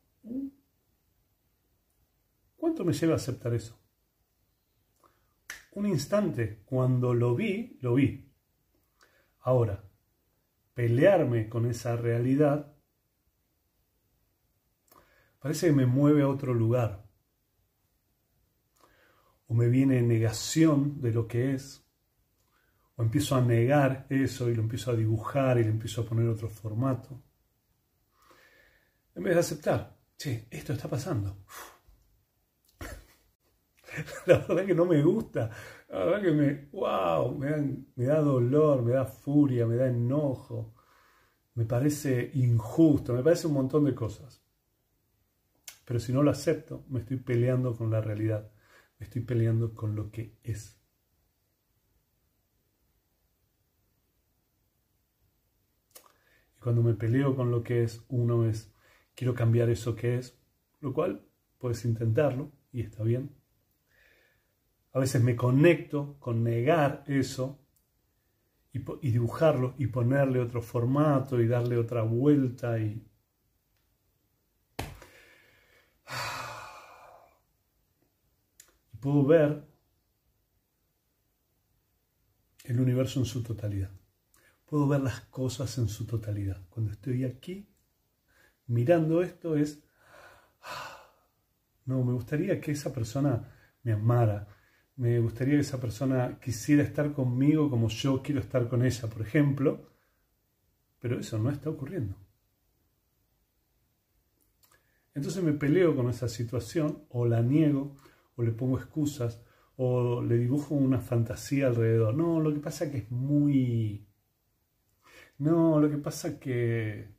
¿Cuánto 2.58 2.86
me 2.86 2.94
lleva 2.94 3.14
a 3.14 3.16
aceptar 3.16 3.56
eso? 3.56 3.81
Un 5.72 5.86
instante, 5.86 6.62
cuando 6.66 7.14
lo 7.14 7.36
vi, 7.36 7.78
lo 7.82 7.96
vi. 7.96 8.30
Ahora, 9.40 9.84
pelearme 10.74 11.50
con 11.50 11.66
esa 11.66 11.96
realidad 11.96 12.76
parece 15.40 15.68
que 15.68 15.74
me 15.74 15.86
mueve 15.86 16.22
a 16.22 16.30
otro 16.30 16.54
lugar 16.54 17.12
o 19.52 19.54
me 19.54 19.68
viene 19.68 20.02
negación 20.02 21.02
de 21.02 21.12
lo 21.12 21.28
que 21.28 21.54
es, 21.54 21.86
o 22.96 23.04
empiezo 23.04 23.36
a 23.36 23.42
negar 23.42 24.08
eso 24.10 24.50
y 24.50 24.56
lo 24.56 24.62
empiezo 24.62 24.92
a 24.92 24.96
dibujar 24.96 25.58
y 25.58 25.64
le 25.64 25.70
empiezo 25.70 26.02
a 26.02 26.06
poner 26.06 26.30
otro 26.30 26.50
formato. 26.50 27.22
En 29.14 29.24
vez 29.24 29.34
de 29.34 29.40
aceptar, 29.42 29.98
che, 30.18 30.48
esto 30.50 30.72
está 30.72 30.88
pasando. 30.88 31.44
La 34.26 34.38
verdad 34.40 34.66
que 34.66 34.76
no 34.76 34.86
me 34.86 35.02
gusta, 35.04 35.50
la 35.90 36.06
verdad 36.06 36.22
que 36.22 36.32
me, 36.32 36.70
wow, 36.72 37.38
me 37.38 37.86
me 37.96 38.06
da 38.06 38.22
dolor, 38.22 38.82
me 38.84 38.94
da 38.94 39.06
furia, 39.06 39.66
me 39.68 39.76
da 39.76 39.88
enojo, 39.88 40.74
me 41.56 41.66
parece 41.66 42.32
injusto, 42.36 43.14
me 43.14 43.24
parece 43.24 43.48
un 43.48 43.54
montón 43.54 43.86
de 43.86 43.96
cosas. 43.96 44.42
Pero 45.86 46.00
si 46.00 46.12
no 46.14 46.24
lo 46.24 46.32
acepto, 46.32 46.86
me 46.90 47.02
estoy 47.02 47.18
peleando 47.18 47.76
con 47.76 47.92
la 47.92 48.02
realidad 48.02 48.52
estoy 49.02 49.24
peleando 49.24 49.74
con 49.74 49.96
lo 49.96 50.12
que 50.12 50.38
es. 50.44 50.80
Y 56.56 56.60
cuando 56.62 56.82
me 56.84 56.94
peleo 56.94 57.36
con 57.36 57.52
lo 57.52 57.64
que 57.64 57.84
es, 57.84 58.04
uno 58.10 58.46
es, 58.46 58.74
quiero 59.16 59.34
cambiar 59.34 59.70
eso 59.70 59.96
que 59.96 60.18
es, 60.18 60.40
lo 60.80 60.94
cual 60.94 61.26
puedes 61.58 61.84
intentarlo 61.86 62.52
y 62.72 62.82
está 62.82 63.04
bien. 63.04 63.41
A 64.94 65.00
veces 65.00 65.24
me 65.24 65.36
conecto 65.36 66.18
con 66.20 66.44
negar 66.44 67.04
eso 67.08 67.60
y, 68.74 68.80
y 69.02 69.12
dibujarlo 69.12 69.76
y 69.78 69.88
ponerle 69.88 70.40
otro 70.40 70.62
formato 70.62 71.40
y 71.42 71.48
darle 71.48 71.78
otra 71.78 72.04
vuelta 72.04 72.78
y 72.80 73.08
puedo 79.00 79.26
ver 79.26 79.68
el 82.64 82.80
universo 82.80 83.20
en 83.20 83.26
su 83.26 83.44
totalidad. 83.44 83.92
Puedo 84.66 84.88
ver 84.88 85.02
las 85.02 85.22
cosas 85.22 85.78
en 85.78 85.90
su 85.90 86.06
totalidad. 86.06 86.66
Cuando 86.70 86.92
estoy 86.92 87.26
aquí 87.26 87.68
mirando 88.68 89.22
esto 89.22 89.58
es, 89.58 89.84
no, 91.86 92.04
me 92.04 92.14
gustaría 92.14 92.62
que 92.62 92.72
esa 92.72 92.94
persona 92.94 93.52
me 93.84 93.92
amara. 93.92 94.48
Me 95.02 95.20
gustaría 95.20 95.56
que 95.56 95.62
esa 95.62 95.82
persona 95.82 96.38
quisiera 96.40 96.84
estar 96.84 97.12
conmigo 97.12 97.72
como 97.72 97.90
yo 97.90 98.22
quiero 98.22 98.40
estar 98.40 98.70
con 98.70 98.86
ella, 98.86 99.10
por 99.10 99.24
ejemplo. 99.24 99.90
Pero 101.00 101.20
eso 101.20 101.40
no 101.40 101.50
está 101.50 101.72
ocurriendo. 101.72 102.16
Entonces 105.16 105.42
me 105.44 105.54
peleo 105.54 105.96
con 105.96 106.08
esa 106.08 106.30
situación 106.30 107.06
o 107.10 107.26
la 107.26 107.42
niego 107.42 107.96
o 108.36 108.44
le 108.44 108.52
pongo 108.52 108.78
excusas, 108.78 109.42
o 109.76 110.22
le 110.22 110.38
dibujo 110.38 110.76
una 110.76 111.00
fantasía 111.00 111.66
alrededor. 111.66 112.14
No, 112.14 112.40
lo 112.40 112.54
que 112.54 112.60
pasa 112.60 112.92
que 112.92 113.00
es 113.00 113.10
muy... 113.10 114.06
No, 115.40 115.80
lo 115.80 115.90
que 115.90 115.98
pasa 115.98 116.40
que... 116.40 117.10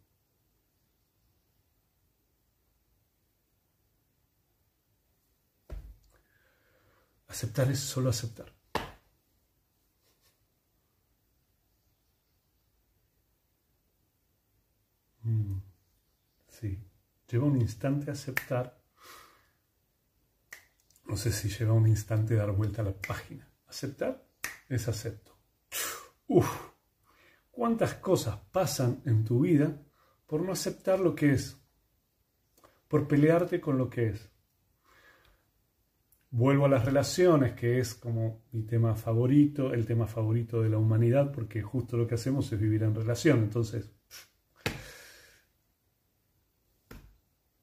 Aceptar 7.32 7.70
es 7.70 7.80
solo 7.80 8.10
aceptar. 8.10 8.52
Mm, 15.24 15.58
sí, 16.48 16.78
lleva 17.28 17.46
un 17.46 17.60
instante 17.60 18.10
aceptar 18.10 18.82
no 21.12 21.18
sé 21.18 21.30
si 21.30 21.50
lleva 21.50 21.74
un 21.74 21.86
instante 21.86 22.34
dar 22.34 22.52
vuelta 22.52 22.80
a 22.80 22.86
la 22.86 22.94
página. 22.94 23.46
¿Aceptar? 23.66 24.26
Es 24.66 24.88
acepto. 24.88 25.36
Uf, 26.26 26.48
¿cuántas 27.50 27.94
cosas 27.96 28.38
pasan 28.50 29.02
en 29.04 29.22
tu 29.22 29.40
vida 29.40 29.78
por 30.26 30.40
no 30.42 30.52
aceptar 30.52 31.00
lo 31.00 31.14
que 31.14 31.32
es? 31.32 31.58
Por 32.88 33.06
pelearte 33.06 33.60
con 33.60 33.76
lo 33.76 33.90
que 33.90 34.08
es. 34.08 34.31
Vuelvo 36.32 36.64
a 36.64 36.68
las 36.68 36.84
relaciones, 36.86 37.52
que 37.52 37.78
es 37.78 37.94
como 37.94 38.42
mi 38.52 38.62
tema 38.62 38.94
favorito, 38.96 39.74
el 39.74 39.84
tema 39.84 40.06
favorito 40.06 40.62
de 40.62 40.70
la 40.70 40.78
humanidad, 40.78 41.30
porque 41.30 41.60
justo 41.62 41.98
lo 41.98 42.06
que 42.06 42.14
hacemos 42.14 42.50
es 42.52 42.58
vivir 42.58 42.82
en 42.84 42.94
relación. 42.94 43.40
Entonces, 43.40 43.92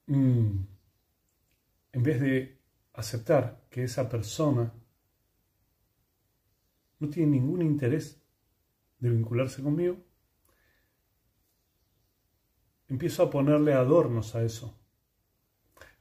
mm, 0.07 0.59
en 1.93 2.03
vez 2.03 2.21
de 2.21 2.59
aceptar 2.93 3.65
que 3.71 3.83
esa 3.85 4.07
persona 4.07 4.71
no 6.99 7.09
tiene 7.09 7.31
ningún 7.31 7.63
interés 7.63 8.21
de 8.99 9.09
vincularse 9.09 9.63
conmigo, 9.63 9.97
empiezo 12.87 13.23
a 13.23 13.29
ponerle 13.31 13.73
adornos 13.73 14.35
a 14.35 14.43
eso. 14.43 14.78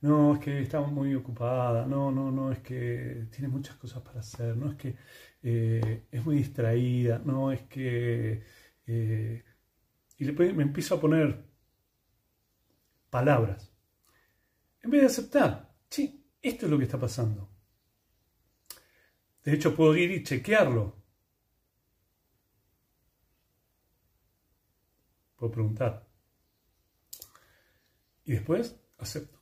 No, 0.01 0.35
es 0.35 0.41
que 0.41 0.61
está 0.63 0.81
muy 0.81 1.15
ocupada, 1.15 1.85
no, 1.87 2.11
no, 2.13 2.31
no, 2.31 2.53
es 2.53 2.61
que 2.61 3.27
tiene 3.31 3.49
muchas 3.49 3.77
cosas 3.77 4.01
para 4.03 4.21
hacer, 4.21 4.57
no, 4.57 4.71
es 4.71 4.77
que 4.77 4.95
eh, 5.43 6.07
es 6.11 6.25
muy 6.25 6.37
distraída, 6.37 7.21
no, 7.25 7.51
es 7.53 7.63
que... 7.63 8.43
Eh, 8.87 9.45
y 10.19 10.25
me 10.33 10.63
empiezo 10.63 10.97
a 10.97 11.01
poner 11.01 11.45
palabras. 13.11 13.73
En 14.83 14.91
vez 14.91 15.01
de 15.03 15.07
aceptar, 15.07 15.75
sí, 15.91 16.25
esto 16.43 16.67
es 16.67 16.71
lo 16.71 16.79
que 16.79 16.85
está 16.85 16.99
pasando. 16.99 17.49
De 19.45 19.55
hecho, 19.55 19.75
puedo 19.75 19.97
ir 19.97 20.11
y 20.11 20.23
chequearlo. 20.23 20.97
Puedo 25.37 25.53
preguntar. 25.53 26.07
Y 28.25 28.33
después 28.33 28.79
acepto. 28.99 29.38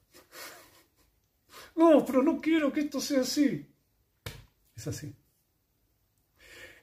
No, 1.77 2.05
pero 2.05 2.23
no 2.23 2.41
quiero 2.41 2.73
que 2.73 2.81
esto 2.81 3.01
sea 3.01 3.21
así. 3.21 3.73
Es 4.75 4.87
así. 4.87 5.15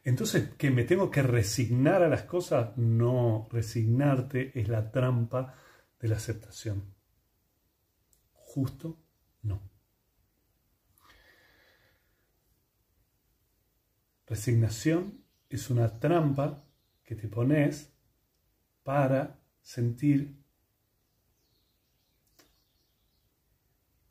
Entonces, 0.03 0.49
que 0.57 0.69
me 0.69 0.83
tengo 0.83 1.09
que 1.09 1.23
resignar 1.23 2.03
a 2.03 2.09
las 2.09 2.23
cosas, 2.23 2.77
no, 2.77 3.47
resignarte 3.51 4.57
es 4.59 4.67
la 4.67 4.91
trampa 4.91 5.55
de 5.99 6.07
la 6.09 6.17
aceptación. 6.17 6.93
Justo, 8.33 8.99
no. 9.43 9.61
Resignación 14.27 15.23
es 15.49 15.69
una 15.69 15.99
trampa 15.99 16.65
que 17.03 17.15
te 17.15 17.27
pones 17.27 17.93
para 18.83 19.39
sentir, 19.61 20.42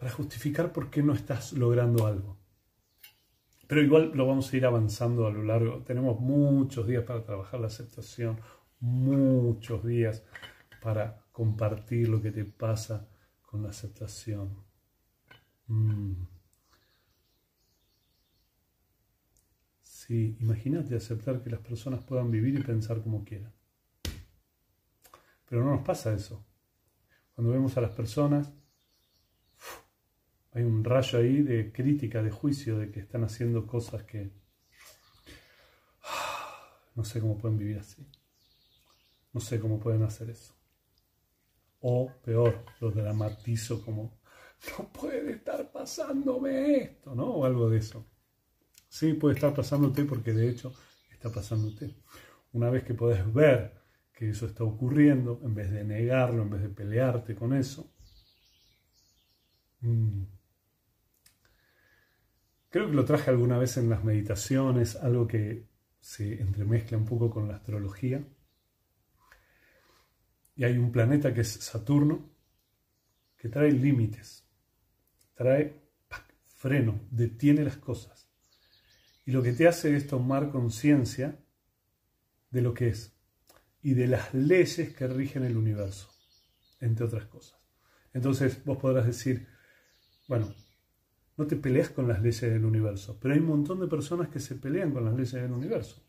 para 0.03 0.15
justificar 0.15 0.73
por 0.73 0.91
qué 0.91 1.01
no 1.01 1.13
estás 1.13 1.53
logrando 1.53 2.09
algo. 2.09 2.37
Pero 3.69 3.83
igual 3.83 4.11
lo 4.15 4.27
vamos 4.27 4.53
a 4.53 4.57
ir 4.57 4.67
avanzando 4.67 5.29
a 5.29 5.31
lo 5.31 5.45
largo. 5.45 5.85
Tenemos 5.85 6.19
muchos 6.19 6.89
días 6.89 7.05
para 7.05 7.23
trabajar 7.23 7.61
la 7.61 7.69
aceptación, 7.69 8.41
muchos 8.81 9.87
días 9.87 10.25
para 10.83 11.23
compartir 11.31 12.09
lo 12.09 12.21
que 12.21 12.33
te 12.33 12.45
pasa 12.45 13.09
con 13.43 13.63
la 13.63 13.69
aceptación. 13.69 14.65
Mm. 15.69 16.25
Sí, 19.83 20.37
imagínate 20.41 20.97
aceptar 20.97 21.45
que 21.45 21.51
las 21.51 21.61
personas 21.61 22.03
puedan 22.03 22.29
vivir 22.29 22.59
y 22.59 22.63
pensar 22.65 23.01
como 23.05 23.25
quieran. 23.25 23.53
Pero 25.49 25.65
no 25.65 25.77
nos 25.77 25.87
pasa 25.87 26.13
eso. 26.13 26.45
Cuando 27.37 27.53
vemos 27.53 27.77
a 27.77 27.83
las 27.83 27.93
personas 27.93 28.53
hay 30.53 30.63
un 30.63 30.85
rayo 30.85 31.19
ahí 31.19 31.43
de 31.43 31.73
crítica, 31.73 32.23
de 32.23 32.31
juicio, 32.31 32.79
de 32.79 32.91
que 32.91 33.01
están 33.01 33.25
haciendo 33.25 33.67
cosas 33.67 34.05
que 34.05 34.31
no 36.95 37.05
sé 37.05 37.21
cómo 37.21 37.39
pueden 37.39 37.59
vivir 37.59 37.79
así. 37.79 38.07
No 39.33 39.41
sé 39.41 39.59
cómo 39.59 39.81
pueden 39.81 40.03
hacer 40.03 40.29
eso. 40.31 40.55
O 41.81 42.13
peor, 42.23 42.65
lo 42.81 42.91
dramatizo 42.91 43.83
como, 43.83 44.21
no 44.79 44.93
puede 44.93 45.33
estar 45.33 45.73
pasándome 45.73 46.77
esto, 46.77 47.15
¿no? 47.15 47.25
O 47.25 47.45
algo 47.45 47.71
de 47.71 47.79
eso. 47.79 48.07
Sí, 48.89 49.15
puede 49.15 49.37
estar 49.37 49.55
pasándote 49.55 50.05
porque 50.05 50.35
de 50.35 50.51
hecho 50.51 50.75
está 51.11 51.31
pasándote. 51.31 51.97
Una 52.53 52.69
vez 52.69 52.85
que 52.85 52.93
podés 52.93 53.33
ver 53.33 53.73
que 54.13 54.29
eso 54.29 54.45
está 54.45 54.65
ocurriendo, 54.65 55.41
en 55.43 55.55
vez 55.55 55.71
de 55.71 55.83
negarlo, 55.83 56.43
en 56.43 56.51
vez 56.51 56.61
de 56.61 56.69
pelearte 56.69 57.35
con 57.35 57.55
eso, 57.55 57.91
mmm, 59.81 60.25
Creo 62.73 62.87
que 62.87 62.95
lo 62.95 63.05
traje 63.05 63.29
alguna 63.29 63.59
vez 63.59 63.77
en 63.77 63.91
las 63.91 64.03
meditaciones, 64.03 64.97
algo 64.97 65.29
que 65.29 65.69
se 66.01 66.41
entremezcla 66.41 66.97
un 66.97 67.05
poco 67.05 67.29
con 67.29 67.47
la 67.47 67.57
astrología. 67.57 68.27
Y 70.57 70.65
hay 70.65 70.79
un 70.79 70.91
planeta 70.91 71.35
que 71.35 71.43
es 71.43 71.51
Saturno, 71.51 72.31
que 73.37 73.51
trae 73.51 73.71
límites, 73.73 74.49
trae 75.35 75.83
freno, 76.47 76.99
detiene 77.11 77.63
las 77.63 77.77
cosas. 77.77 78.27
Y 79.27 79.33
lo 79.33 79.43
que 79.43 79.53
te 79.53 79.69
hace 79.69 79.95
es 79.95 80.07
tomar 80.07 80.51
conciencia 80.51 81.39
de 82.49 82.63
lo 82.63 82.73
que 82.73 82.89
es 82.89 83.13
y 83.83 83.93
de 83.93 84.07
las 84.07 84.33
leyes 84.33 84.95
que 84.95 85.07
rigen 85.09 85.45
el 85.45 85.59
universo, 85.59 86.09
entre 86.81 87.05
otras 87.05 87.27
cosas. 87.27 87.61
Entonces 88.15 88.65
vos 88.65 88.79
podrás 88.79 89.07
decir, 89.07 89.47
bueno, 90.27 90.55
no 91.37 91.47
te 91.47 91.57
peleas 91.57 91.91
con 91.91 92.09
las 92.09 92.21
leyes 92.21 92.41
del 92.41 92.65
universo, 92.65 93.19
pero 93.21 93.35
hay 93.35 93.41
un 93.41 93.47
montón 93.47 93.81
de 93.81 93.87
personas 93.87 94.29
que 94.29 94.41
se 94.41 94.55
pelean 94.57 94.93
con 94.93 95.05
las 95.05 95.15
leyes 95.15 95.33
del 95.33 95.53
universo. 95.53 96.03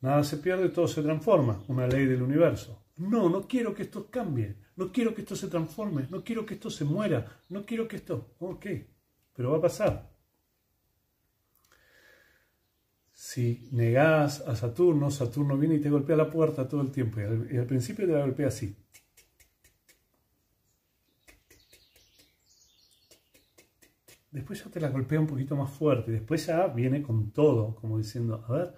Nada 0.00 0.22
se 0.22 0.36
pierde, 0.36 0.68
todo 0.68 0.86
se 0.86 1.02
transforma, 1.02 1.62
una 1.68 1.86
ley 1.86 2.06
del 2.06 2.22
universo. 2.22 2.84
No, 2.96 3.28
no 3.28 3.46
quiero 3.46 3.74
que 3.74 3.82
esto 3.82 4.10
cambie, 4.10 4.56
no 4.76 4.92
quiero 4.92 5.14
que 5.14 5.22
esto 5.22 5.36
se 5.36 5.48
transforme, 5.48 6.06
no 6.10 6.22
quiero 6.22 6.46
que 6.46 6.54
esto 6.54 6.70
se 6.70 6.84
muera, 6.84 7.42
no 7.48 7.64
quiero 7.64 7.88
que 7.88 7.96
esto... 7.96 8.34
Ok, 8.38 8.66
pero 9.34 9.52
va 9.52 9.58
a 9.58 9.62
pasar. 9.62 10.18
Si 13.12 13.68
negás 13.72 14.40
a 14.42 14.54
Saturno, 14.54 15.10
Saturno 15.10 15.58
viene 15.58 15.76
y 15.76 15.80
te 15.80 15.90
golpea 15.90 16.16
la 16.16 16.30
puerta 16.30 16.68
todo 16.68 16.80
el 16.80 16.92
tiempo. 16.92 17.20
Y 17.20 17.56
al, 17.56 17.66
principio 17.66 18.06
te 18.06 18.12
la 18.12 18.20
golpea 18.20 18.46
así. 18.46 18.76
Después 24.30 24.62
ya 24.62 24.70
te 24.70 24.80
la 24.80 24.90
golpea 24.90 25.20
un 25.20 25.26
poquito 25.26 25.56
más 25.56 25.70
fuerte, 25.70 26.12
después 26.12 26.46
ya 26.46 26.66
viene 26.68 27.02
con 27.02 27.30
todo, 27.32 27.74
como 27.76 27.98
diciendo, 27.98 28.44
a 28.46 28.52
ver, 28.52 28.74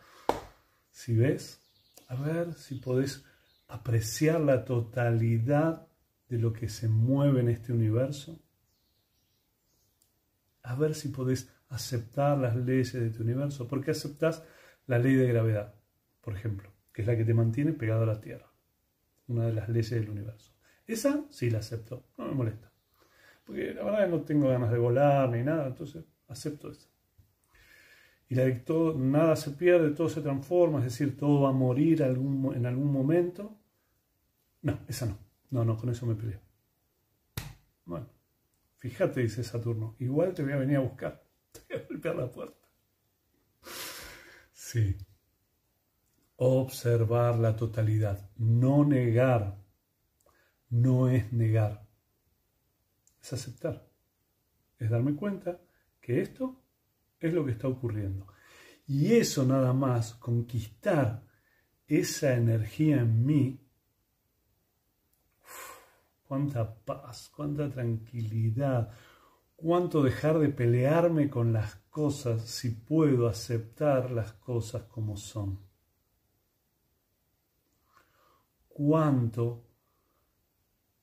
si 0.90 1.14
ves, 1.14 1.60
a 2.08 2.14
ver 2.14 2.54
si 2.54 2.76
podés 2.76 3.24
apreciar 3.68 4.40
la 4.40 4.64
totalidad 4.64 5.86
de 6.28 6.38
lo 6.38 6.52
que 6.52 6.68
se 6.68 6.88
mueve 6.88 7.40
en 7.40 7.48
este 7.48 7.72
universo, 7.72 8.40
a 10.62 10.74
ver 10.74 10.94
si 10.94 11.08
podés 11.08 11.50
aceptar 11.68 12.38
las 12.38 12.56
leyes 12.56 12.92
de 12.92 13.10
tu 13.10 13.22
universo, 13.22 13.66
porque 13.66 13.92
aceptás 13.92 14.44
la 14.86 14.98
ley 14.98 15.14
de 15.14 15.28
gravedad, 15.28 15.74
por 16.20 16.34
ejemplo, 16.34 16.72
que 16.92 17.02
es 17.02 17.08
la 17.08 17.16
que 17.16 17.24
te 17.24 17.34
mantiene 17.34 17.72
pegado 17.72 18.02
a 18.02 18.06
la 18.06 18.20
Tierra, 18.20 18.52
una 19.26 19.46
de 19.46 19.52
las 19.52 19.68
leyes 19.68 19.90
del 19.90 20.10
universo. 20.10 20.52
Esa 20.86 21.24
sí 21.30 21.50
la 21.50 21.58
acepto, 21.58 22.08
no 22.18 22.26
me 22.26 22.34
molesta 22.34 22.69
porque 23.50 23.74
la 23.74 23.82
verdad 23.82 24.08
no 24.08 24.20
tengo 24.20 24.48
ganas 24.48 24.70
de 24.70 24.78
volar 24.78 25.28
ni 25.28 25.42
nada, 25.42 25.66
entonces 25.66 26.04
acepto 26.28 26.70
eso. 26.70 26.88
Y 28.28 28.36
la 28.36 28.44
de 28.44 28.52
todo, 28.52 28.96
nada 28.96 29.34
se 29.34 29.50
pierde, 29.50 29.90
todo 29.90 30.08
se 30.08 30.20
transforma, 30.20 30.78
es 30.78 30.84
decir, 30.84 31.16
todo 31.16 31.40
va 31.40 31.48
a 31.48 31.52
morir 31.52 32.00
en 32.00 32.64
algún 32.64 32.92
momento. 32.92 33.58
No, 34.62 34.78
esa 34.86 35.06
no. 35.06 35.18
No, 35.50 35.64
no, 35.64 35.76
con 35.76 35.90
eso 35.90 36.06
me 36.06 36.14
peleo. 36.14 36.38
Bueno, 37.84 38.06
fíjate, 38.78 39.22
dice 39.22 39.42
Saturno, 39.42 39.96
igual 39.98 40.32
te 40.32 40.44
voy 40.44 40.52
a 40.52 40.56
venir 40.56 40.76
a 40.76 40.80
buscar, 40.80 41.26
te 41.50 41.74
voy 41.74 41.82
a 41.82 41.86
golpear 41.88 42.14
la 42.14 42.30
puerta. 42.30 42.68
Sí. 44.52 44.96
Observar 46.36 47.36
la 47.36 47.56
totalidad, 47.56 48.30
no 48.36 48.84
negar, 48.84 49.58
no 50.68 51.08
es 51.08 51.32
negar 51.32 51.89
es 53.22 53.32
aceptar, 53.32 53.86
es 54.78 54.90
darme 54.90 55.14
cuenta 55.14 55.60
que 56.00 56.20
esto 56.20 56.60
es 57.18 57.32
lo 57.32 57.44
que 57.44 57.52
está 57.52 57.68
ocurriendo. 57.68 58.26
Y 58.86 59.14
eso 59.14 59.44
nada 59.44 59.72
más, 59.72 60.14
conquistar 60.14 61.22
esa 61.86 62.34
energía 62.34 63.00
en 63.00 63.24
mí, 63.24 63.60
cuánta 66.26 66.74
paz, 66.74 67.30
cuánta 67.34 67.70
tranquilidad, 67.70 68.90
cuánto 69.56 70.02
dejar 70.02 70.38
de 70.38 70.48
pelearme 70.48 71.28
con 71.28 71.52
las 71.52 71.74
cosas 71.90 72.42
si 72.42 72.70
puedo 72.70 73.28
aceptar 73.28 74.10
las 74.10 74.32
cosas 74.32 74.84
como 74.84 75.16
son. 75.16 75.60
Cuánto 78.68 79.66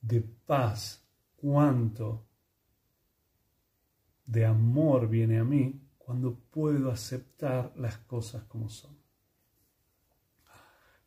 de 0.01 0.21
paz 0.21 1.06
cuánto 1.37 2.27
de 4.25 4.45
amor 4.45 5.07
viene 5.07 5.39
a 5.39 5.45
mí 5.45 5.81
cuando 5.97 6.37
puedo 6.37 6.91
aceptar 6.91 7.73
las 7.77 7.97
cosas 7.97 8.43
como 8.43 8.69
son. 8.69 8.97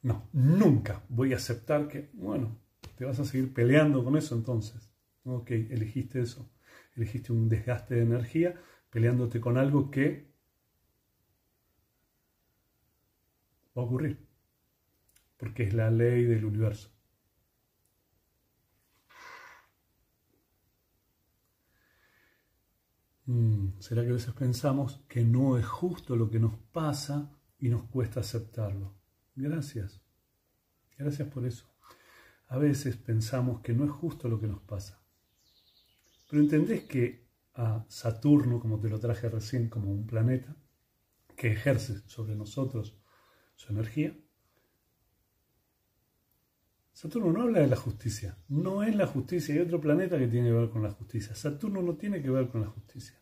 No, 0.03 0.29
nunca 0.33 1.05
voy 1.09 1.35
a 1.35 1.37
aceptar 1.37 1.87
que, 1.87 2.11
bueno, 2.15 2.59
te 2.97 3.05
vas 3.05 3.21
a 3.21 3.25
seguir 3.25 3.53
peleando 3.53 4.03
con 4.03 4.17
eso 4.17 4.35
entonces. 4.35 4.91
Ok, 5.25 5.51
elegiste 5.51 6.21
eso. 6.21 6.51
Elegiste 6.97 7.33
un 7.33 7.49
desgaste 7.49 7.95
de 7.95 8.03
energía 8.03 8.61
peleándote 8.89 9.41
con 9.41 9.59
algo 9.59 9.91
que 9.91 10.33
va 13.77 13.83
a 13.83 13.85
ocurrir. 13.85 14.27
Porque 15.37 15.65
es 15.65 15.75
la 15.75 15.91
ley 15.91 16.25
del 16.25 16.47
universo. 16.47 16.91
¿Será 23.79 24.03
que 24.03 24.11
a 24.11 24.15
veces 24.15 24.35
pensamos 24.35 25.05
que 25.09 25.25
no 25.25 25.57
es 25.57 25.67
justo 25.67 26.17
lo 26.17 26.29
que 26.31 26.41
nos 26.41 26.57
pasa 26.73 27.31
y 27.59 27.69
nos 27.69 27.85
cuesta 27.85 28.21
aceptarlo? 28.21 28.97
Gracias. 29.37 30.01
Gracias 30.99 31.29
por 31.29 31.47
eso. 31.47 31.67
a 32.49 32.59
veces 32.59 32.97
pensamos 32.97 33.61
que 33.61 33.73
no 33.73 33.85
es 33.85 33.93
justo 33.93 34.29
lo 34.29 34.41
que 34.41 34.49
nos 34.49 34.61
pasa. 34.63 35.01
Pero 36.29 36.43
entendés 36.43 36.83
que 36.85 37.29
a 37.55 37.85
Saturno, 37.89 38.59
como 38.59 38.81
te 38.81 38.89
lo 38.89 38.99
traje 38.99 39.29
recién, 39.29 39.69
como 39.69 39.93
un 39.93 40.05
planeta 40.05 40.57
que 41.37 41.53
ejerce 41.53 42.03
sobre 42.09 42.35
nosotros 42.35 42.99
su 43.55 43.73
energía, 43.73 44.17
Saturno 46.93 47.33
no 47.33 47.43
habla 47.43 47.61
de 47.61 47.69
la 47.69 47.77
justicia, 47.77 48.37
no 48.49 48.83
es 48.83 48.95
la 48.95 49.07
justicia, 49.07 49.55
hay 49.55 49.61
otro 49.61 49.81
planeta 49.81 50.19
que 50.19 50.27
tiene 50.27 50.49
que 50.49 50.55
ver 50.55 50.71
con 50.71 50.83
la 50.83 50.91
justicia. 50.91 51.35
Saturno 51.35 51.81
no 51.83 51.95
tiene 51.95 52.21
que 52.21 52.31
ver 52.31 52.49
con 52.49 52.63
la 52.63 52.67
justicia. 52.67 53.20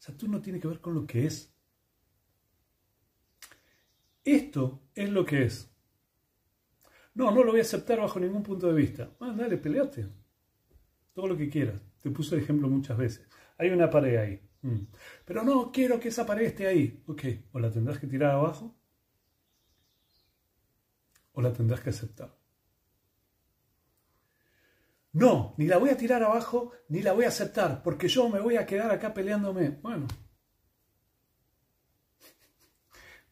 Saturno 0.00 0.40
tiene 0.40 0.58
que 0.58 0.66
ver 0.66 0.80
con 0.80 0.94
lo 0.94 1.06
que 1.06 1.26
es. 1.26 1.54
Esto 4.24 4.80
es 4.94 5.10
lo 5.10 5.26
que 5.26 5.44
es. 5.44 5.70
No, 7.14 7.30
no 7.30 7.44
lo 7.44 7.52
voy 7.52 7.60
a 7.60 7.64
aceptar 7.64 8.00
bajo 8.00 8.18
ningún 8.18 8.42
punto 8.42 8.66
de 8.66 8.72
vista. 8.72 9.10
Ah, 9.20 9.34
dale, 9.36 9.58
peleate. 9.58 10.08
Todo 11.12 11.26
lo 11.28 11.36
que 11.36 11.50
quieras. 11.50 11.82
Te 12.02 12.10
puse 12.10 12.34
el 12.34 12.42
ejemplo 12.42 12.66
muchas 12.68 12.96
veces. 12.96 13.28
Hay 13.58 13.68
una 13.68 13.90
pared 13.90 14.16
ahí. 14.16 14.40
Mm. 14.62 14.86
Pero 15.26 15.42
no 15.44 15.70
quiero 15.70 16.00
que 16.00 16.08
esa 16.08 16.24
pared 16.24 16.46
esté 16.46 16.66
ahí. 16.66 17.02
Ok, 17.06 17.22
o 17.52 17.58
la 17.58 17.70
tendrás 17.70 17.98
que 17.98 18.06
tirar 18.06 18.30
abajo 18.32 18.74
o 21.32 21.42
la 21.42 21.52
tendrás 21.52 21.80
que 21.80 21.90
aceptar. 21.90 22.39
No, 25.12 25.54
ni 25.58 25.66
la 25.66 25.78
voy 25.78 25.90
a 25.90 25.96
tirar 25.96 26.22
abajo, 26.22 26.72
ni 26.88 27.02
la 27.02 27.12
voy 27.12 27.24
a 27.24 27.28
aceptar, 27.28 27.82
porque 27.82 28.06
yo 28.06 28.28
me 28.28 28.40
voy 28.40 28.56
a 28.56 28.66
quedar 28.66 28.90
acá 28.92 29.12
peleándome. 29.12 29.70
Bueno, 29.70 30.06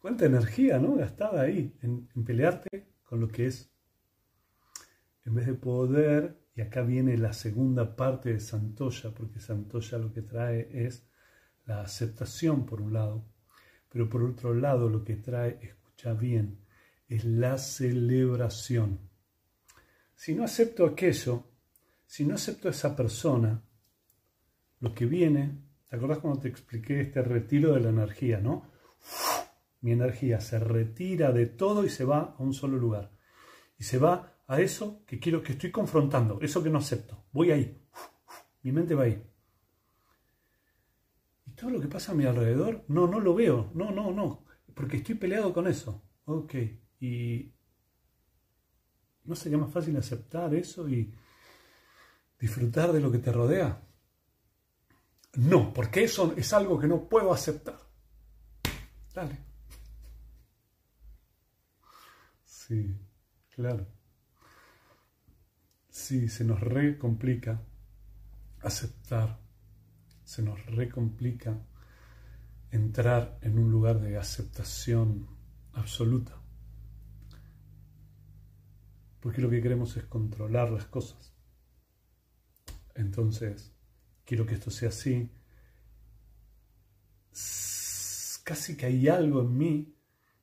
cuánta 0.00 0.26
energía, 0.26 0.78
¿no? 0.78 0.96
Gastada 0.96 1.42
ahí, 1.42 1.76
en, 1.82 2.08
pelearte 2.24 2.88
con 3.04 3.20
lo 3.20 3.28
que 3.28 3.46
es. 3.46 3.70
En 5.24 5.34
vez 5.34 5.46
de 5.46 5.54
poder, 5.54 6.40
y 6.56 6.62
acá 6.62 6.82
viene 6.82 7.16
la 7.16 7.32
segunda 7.32 7.94
parte 7.94 8.32
de 8.32 8.40
Santoya, 8.40 9.12
porque 9.14 9.38
Santoya 9.38 9.98
lo 9.98 10.12
que 10.12 10.22
trae 10.22 10.68
es 10.72 11.06
la 11.64 11.82
aceptación 11.82 12.66
por 12.66 12.80
un 12.80 12.94
lado, 12.94 13.24
pero 13.88 14.08
por 14.08 14.24
otro 14.24 14.52
lado 14.52 14.88
lo 14.88 15.04
que 15.04 15.16
trae, 15.16 15.58
escucha 15.62 16.14
bien, 16.14 16.64
es 17.06 17.24
la 17.24 17.56
celebración. 17.56 18.98
Si 20.16 20.34
no 20.34 20.42
acepto 20.42 20.84
aquello, 20.84 21.44
si 22.08 22.24
no 22.24 22.36
acepto 22.36 22.68
a 22.68 22.70
esa 22.70 22.96
persona, 22.96 23.62
lo 24.80 24.94
que 24.94 25.04
viene, 25.04 25.58
¿te 25.86 25.94
acordás 25.94 26.20
cuando 26.20 26.40
te 26.40 26.48
expliqué 26.48 27.02
este 27.02 27.20
retiro 27.20 27.74
de 27.74 27.80
la 27.80 27.90
energía, 27.90 28.40
no? 28.40 28.64
Mi 29.82 29.92
energía 29.92 30.40
se 30.40 30.58
retira 30.58 31.32
de 31.32 31.44
todo 31.44 31.84
y 31.84 31.90
se 31.90 32.06
va 32.06 32.34
a 32.38 32.42
un 32.42 32.54
solo 32.54 32.78
lugar. 32.78 33.12
Y 33.78 33.84
se 33.84 33.98
va 33.98 34.38
a 34.46 34.58
eso 34.58 35.04
que 35.06 35.20
quiero, 35.20 35.42
que 35.42 35.52
estoy 35.52 35.70
confrontando, 35.70 36.38
eso 36.40 36.62
que 36.62 36.70
no 36.70 36.78
acepto. 36.78 37.26
Voy 37.30 37.50
ahí. 37.50 37.78
Mi 38.62 38.72
mente 38.72 38.94
va 38.94 39.02
ahí. 39.02 39.22
Y 41.44 41.50
todo 41.50 41.68
lo 41.68 41.80
que 41.80 41.88
pasa 41.88 42.12
a 42.12 42.14
mi 42.14 42.24
alrededor, 42.24 42.86
no, 42.88 43.06
no 43.06 43.20
lo 43.20 43.34
veo. 43.34 43.70
No, 43.74 43.90
no, 43.90 44.12
no. 44.12 44.46
Porque 44.74 44.96
estoy 44.96 45.16
peleado 45.16 45.52
con 45.52 45.66
eso. 45.66 46.02
Ok. 46.24 46.54
Y 47.00 47.52
¿no 49.24 49.34
sería 49.34 49.58
más 49.58 49.70
fácil 49.70 49.94
aceptar 49.98 50.54
eso 50.54 50.88
y 50.88 51.12
disfrutar 52.38 52.92
de 52.92 53.00
lo 53.00 53.10
que 53.10 53.18
te 53.18 53.32
rodea? 53.32 53.82
No, 55.34 55.72
porque 55.72 56.04
eso 56.04 56.34
es 56.36 56.52
algo 56.52 56.78
que 56.78 56.88
no 56.88 57.08
puedo 57.08 57.32
aceptar. 57.32 57.78
Dale. 59.14 59.38
Sí, 62.44 62.96
claro. 63.54 63.86
Sí, 65.88 66.28
se 66.28 66.44
nos 66.44 66.60
recomplica 66.60 67.62
aceptar, 68.60 69.40
se 70.24 70.42
nos 70.42 70.64
recomplica 70.66 71.58
entrar 72.70 73.38
en 73.42 73.58
un 73.58 73.70
lugar 73.70 74.00
de 74.00 74.16
aceptación 74.16 75.26
absoluta. 75.72 76.36
Porque 79.20 79.40
lo 79.40 79.50
que 79.50 79.62
queremos 79.62 79.96
es 79.96 80.04
controlar 80.04 80.70
las 80.70 80.84
cosas. 80.86 81.37
Entonces, 82.98 83.72
quiero 84.24 84.44
que 84.44 84.54
esto 84.54 84.70
sea 84.70 84.88
así. 84.88 85.30
Casi 88.44 88.76
que 88.76 88.86
hay 88.86 89.08
algo 89.08 89.40
en 89.42 89.56
mí 89.56 89.94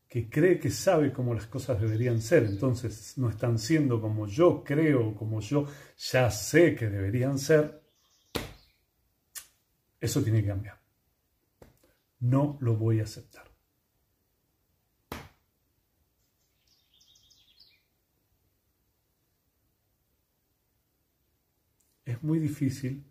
que 0.08 0.30
cree 0.30 0.58
que 0.58 0.72
sabe 0.72 1.12
cómo 1.12 1.34
las 1.34 1.48
cosas 1.48 1.82
deberían 1.82 2.22
ser. 2.22 2.46
Entonces, 2.46 3.18
no 3.18 3.30
están 3.30 3.60
siendo 3.60 4.00
como 4.00 4.26
yo 4.28 4.63
creo, 4.63 5.13
como 5.15 5.41
yo 5.41 5.68
ya 5.98 6.32
sé 6.32 6.76
que 6.76 6.89
deberían 6.89 7.38
ser. 7.38 7.84
Eso 10.00 10.24
tiene 10.24 10.41
que 10.41 10.48
cambiar. 10.48 10.80
No 12.20 12.58
lo 12.62 12.76
voy 12.78 13.02
a 13.02 13.04
aceptar. 13.04 13.55
Muy 22.25 22.39
difícil, 22.39 23.05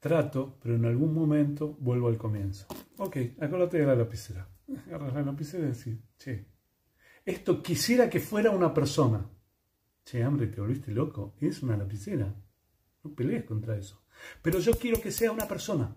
trato, 0.00 0.58
pero 0.62 0.74
en 0.74 0.84
algún 0.84 1.14
momento 1.14 1.76
vuelvo 1.80 2.08
al 2.08 2.16
comienzo. 2.16 2.66
Ok, 2.98 3.16
acuérdate 3.40 3.78
de 3.78 3.86
la 3.86 3.94
lapicera. 3.94 4.48
Agarras 4.86 5.14
la 5.14 5.22
lapicera 5.22 5.64
y 5.64 5.72
decís, 5.72 5.98
che, 6.18 6.46
esto 7.24 7.62
quisiera 7.62 8.08
que 8.08 8.20
fuera 8.20 8.50
una 8.50 8.72
persona. 8.72 9.28
Che, 10.04 10.22
hambre, 10.22 10.46
te 10.46 10.60
volviste 10.60 10.92
loco. 10.92 11.34
Es 11.40 11.62
una 11.62 11.76
lapicera. 11.76 12.32
No 13.02 13.14
pelees 13.14 13.44
contra 13.44 13.76
eso. 13.76 14.02
Pero 14.42 14.60
yo 14.60 14.72
quiero 14.74 15.00
que 15.00 15.10
sea 15.10 15.32
una 15.32 15.46
persona. 15.46 15.94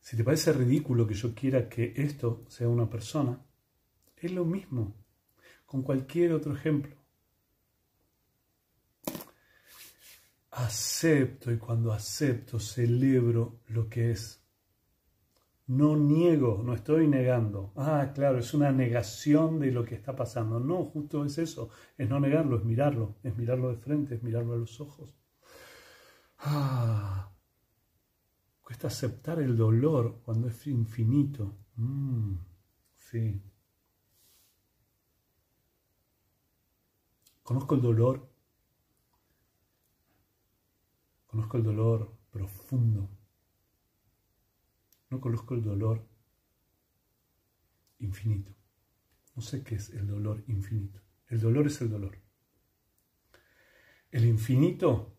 Si 0.00 0.16
te 0.16 0.24
parece 0.24 0.52
ridículo 0.52 1.06
que 1.06 1.14
yo 1.14 1.32
quiera 1.32 1.68
que 1.68 1.92
esto 1.96 2.44
sea 2.48 2.68
una 2.68 2.90
persona, 2.90 3.40
es 4.20 4.32
lo 4.32 4.44
mismo 4.44 4.94
con 5.66 5.82
cualquier 5.82 6.32
otro 6.32 6.52
ejemplo. 6.54 6.96
Acepto 10.50 11.52
y 11.52 11.58
cuando 11.58 11.92
acepto 11.92 12.58
celebro 12.58 13.60
lo 13.68 13.88
que 13.88 14.10
es. 14.10 14.44
No 15.68 15.96
niego, 15.96 16.60
no 16.64 16.74
estoy 16.74 17.06
negando. 17.06 17.72
Ah, 17.76 18.10
claro, 18.12 18.40
es 18.40 18.52
una 18.52 18.72
negación 18.72 19.60
de 19.60 19.70
lo 19.70 19.84
que 19.84 19.94
está 19.94 20.16
pasando. 20.16 20.58
No, 20.58 20.84
justo 20.86 21.24
es 21.24 21.38
eso, 21.38 21.70
es 21.96 22.08
no 22.08 22.18
negarlo, 22.18 22.58
es 22.58 22.64
mirarlo, 22.64 23.14
es 23.22 23.36
mirarlo 23.36 23.68
de 23.68 23.76
frente, 23.76 24.16
es 24.16 24.22
mirarlo 24.24 24.54
a 24.54 24.58
los 24.58 24.80
ojos. 24.80 25.14
Ah, 26.38 27.30
cuesta 28.60 28.88
aceptar 28.88 29.38
el 29.38 29.56
dolor 29.56 30.20
cuando 30.24 30.48
es 30.48 30.66
infinito. 30.66 31.54
Mm, 31.76 32.34
sí. 32.98 33.40
Conozco 37.50 37.74
el 37.74 37.82
dolor. 37.82 38.30
Conozco 41.26 41.56
el 41.56 41.64
dolor 41.64 42.16
profundo. 42.30 43.10
No 45.08 45.20
conozco 45.20 45.54
el 45.54 45.62
dolor 45.64 46.06
infinito. 47.98 48.54
No 49.34 49.42
sé 49.42 49.64
qué 49.64 49.74
es 49.74 49.90
el 49.90 50.06
dolor 50.06 50.44
infinito. 50.46 51.00
El 51.26 51.40
dolor 51.40 51.66
es 51.66 51.80
el 51.80 51.90
dolor. 51.90 52.22
El 54.12 54.26
infinito 54.26 55.18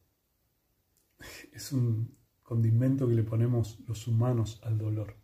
es 1.51 1.73
un 1.73 2.17
condimento 2.43 3.09
que 3.09 3.15
le 3.15 3.23
ponemos 3.23 3.81
los 3.89 4.07
humanos 4.07 4.61
al 4.63 4.77
dolor. 4.77 5.17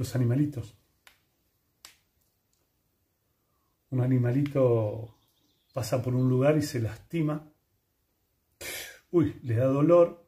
Los 0.00 0.16
animalitos. 0.16 0.74
Un 3.90 4.00
animalito 4.00 5.14
pasa 5.74 6.02
por 6.02 6.14
un 6.14 6.26
lugar 6.26 6.56
y 6.56 6.62
se 6.62 6.80
lastima. 6.80 7.52
Uy, 9.10 9.38
le 9.42 9.56
da 9.56 9.66
dolor 9.66 10.26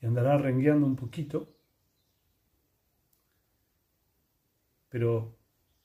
y 0.00 0.06
andará 0.06 0.38
rengueando 0.38 0.86
un 0.86 0.94
poquito. 0.94 1.52
Pero 4.88 5.36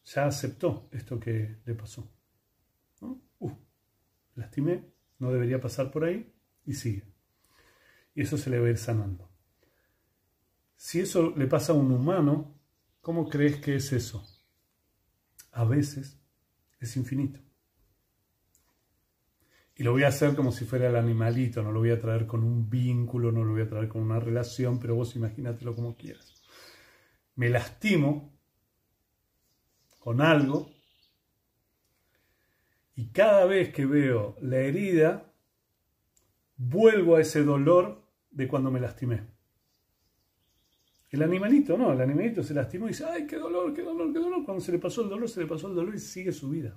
ya 0.05 0.27
aceptó 0.27 0.89
esto 0.91 1.19
que 1.19 1.57
le 1.65 1.73
pasó. 1.73 2.07
Uh, 3.39 3.51
lastimé, 4.35 4.93
no 5.17 5.31
debería 5.31 5.59
pasar 5.59 5.89
por 5.89 6.03
ahí 6.03 6.31
y 6.65 6.75
sigue. 6.75 7.03
Y 8.13 8.21
eso 8.21 8.37
se 8.37 8.51
le 8.51 8.59
va 8.59 8.67
a 8.67 8.69
ir 8.69 8.77
sanando. 8.77 9.32
Si 10.83 10.99
eso 10.99 11.31
le 11.37 11.47
pasa 11.47 11.71
a 11.71 11.77
un 11.77 11.93
humano, 11.93 12.59
¿cómo 12.99 13.29
crees 13.29 13.55
que 13.61 13.77
es 13.77 13.93
eso? 13.93 14.21
A 15.53 15.63
veces 15.63 16.19
es 16.77 16.97
infinito. 16.97 17.39
Y 19.77 19.83
lo 19.83 19.93
voy 19.93 20.03
a 20.03 20.09
hacer 20.09 20.35
como 20.35 20.51
si 20.51 20.65
fuera 20.65 20.89
el 20.89 20.97
animalito, 20.97 21.63
no 21.63 21.71
lo 21.71 21.79
voy 21.79 21.91
a 21.91 22.01
traer 22.01 22.27
con 22.27 22.43
un 22.43 22.69
vínculo, 22.69 23.31
no 23.31 23.45
lo 23.45 23.53
voy 23.53 23.61
a 23.61 23.69
traer 23.69 23.87
con 23.87 24.01
una 24.01 24.19
relación, 24.19 24.77
pero 24.77 24.95
vos 24.95 25.15
imagínatelo 25.15 25.73
como 25.73 25.95
quieras. 25.95 26.43
Me 27.35 27.47
lastimo 27.47 28.37
con 29.99 30.19
algo 30.19 30.69
y 32.93 33.07
cada 33.07 33.45
vez 33.45 33.73
que 33.73 33.85
veo 33.85 34.35
la 34.41 34.57
herida, 34.57 35.31
vuelvo 36.57 37.15
a 37.15 37.21
ese 37.21 37.41
dolor 37.41 38.05
de 38.31 38.49
cuando 38.49 38.69
me 38.69 38.81
lastimé. 38.81 39.32
El 41.13 41.21
animalito, 41.21 41.77
no, 41.77 41.93
el 41.93 42.01
animalito 42.01 42.41
se 42.41 42.55
lastimó 42.55 42.87
y 42.87 42.89
dice, 42.89 43.05
ay, 43.05 43.27
qué 43.27 43.37
dolor, 43.37 43.71
qué 43.71 43.83
dolor, 43.83 44.11
qué 44.11 44.17
dolor. 44.17 44.43
Cuando 44.43 44.63
se 44.63 44.71
le 44.71 44.79
pasó 44.79 45.03
el 45.03 45.09
dolor, 45.09 45.29
se 45.29 45.41
le 45.41 45.45
pasó 45.45 45.67
el 45.67 45.75
dolor 45.75 45.93
y 45.93 45.99
sigue 45.99 46.31
su 46.31 46.49
vida. 46.49 46.75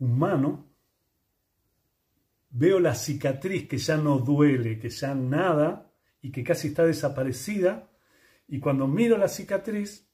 Humano, 0.00 0.68
veo 2.50 2.80
la 2.80 2.96
cicatriz 2.96 3.68
que 3.68 3.78
ya 3.78 3.96
no 3.96 4.18
duele, 4.18 4.80
que 4.80 4.90
ya 4.90 5.14
nada 5.14 5.92
y 6.22 6.32
que 6.32 6.42
casi 6.42 6.68
está 6.68 6.84
desaparecida. 6.84 7.88
Y 8.48 8.58
cuando 8.58 8.88
miro 8.88 9.16
la 9.16 9.28
cicatriz, 9.28 10.10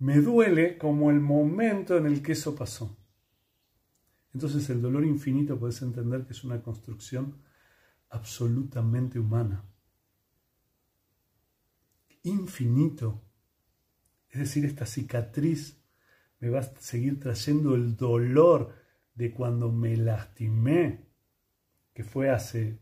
me 0.00 0.16
duele 0.16 0.76
como 0.76 1.12
el 1.12 1.20
momento 1.20 1.96
en 1.96 2.06
el 2.06 2.22
que 2.22 2.32
eso 2.32 2.56
pasó. 2.56 2.98
Entonces 4.32 4.68
el 4.68 4.82
dolor 4.82 5.04
infinito 5.04 5.60
puedes 5.60 5.80
entender 5.80 6.26
que 6.26 6.32
es 6.32 6.42
una 6.42 6.60
construcción 6.60 7.40
absolutamente 8.10 9.20
humana. 9.20 9.64
Infinito. 12.24 13.22
Es 14.28 14.40
decir, 14.40 14.64
esta 14.64 14.84
cicatriz 14.84 15.80
me 16.40 16.50
va 16.50 16.60
a 16.60 16.80
seguir 16.80 17.20
trayendo 17.20 17.74
el 17.74 17.96
dolor 17.96 18.74
de 19.14 19.32
cuando 19.32 19.70
me 19.70 19.96
lastimé, 19.96 21.06
que 21.94 22.02
fue 22.02 22.30
hace 22.30 22.80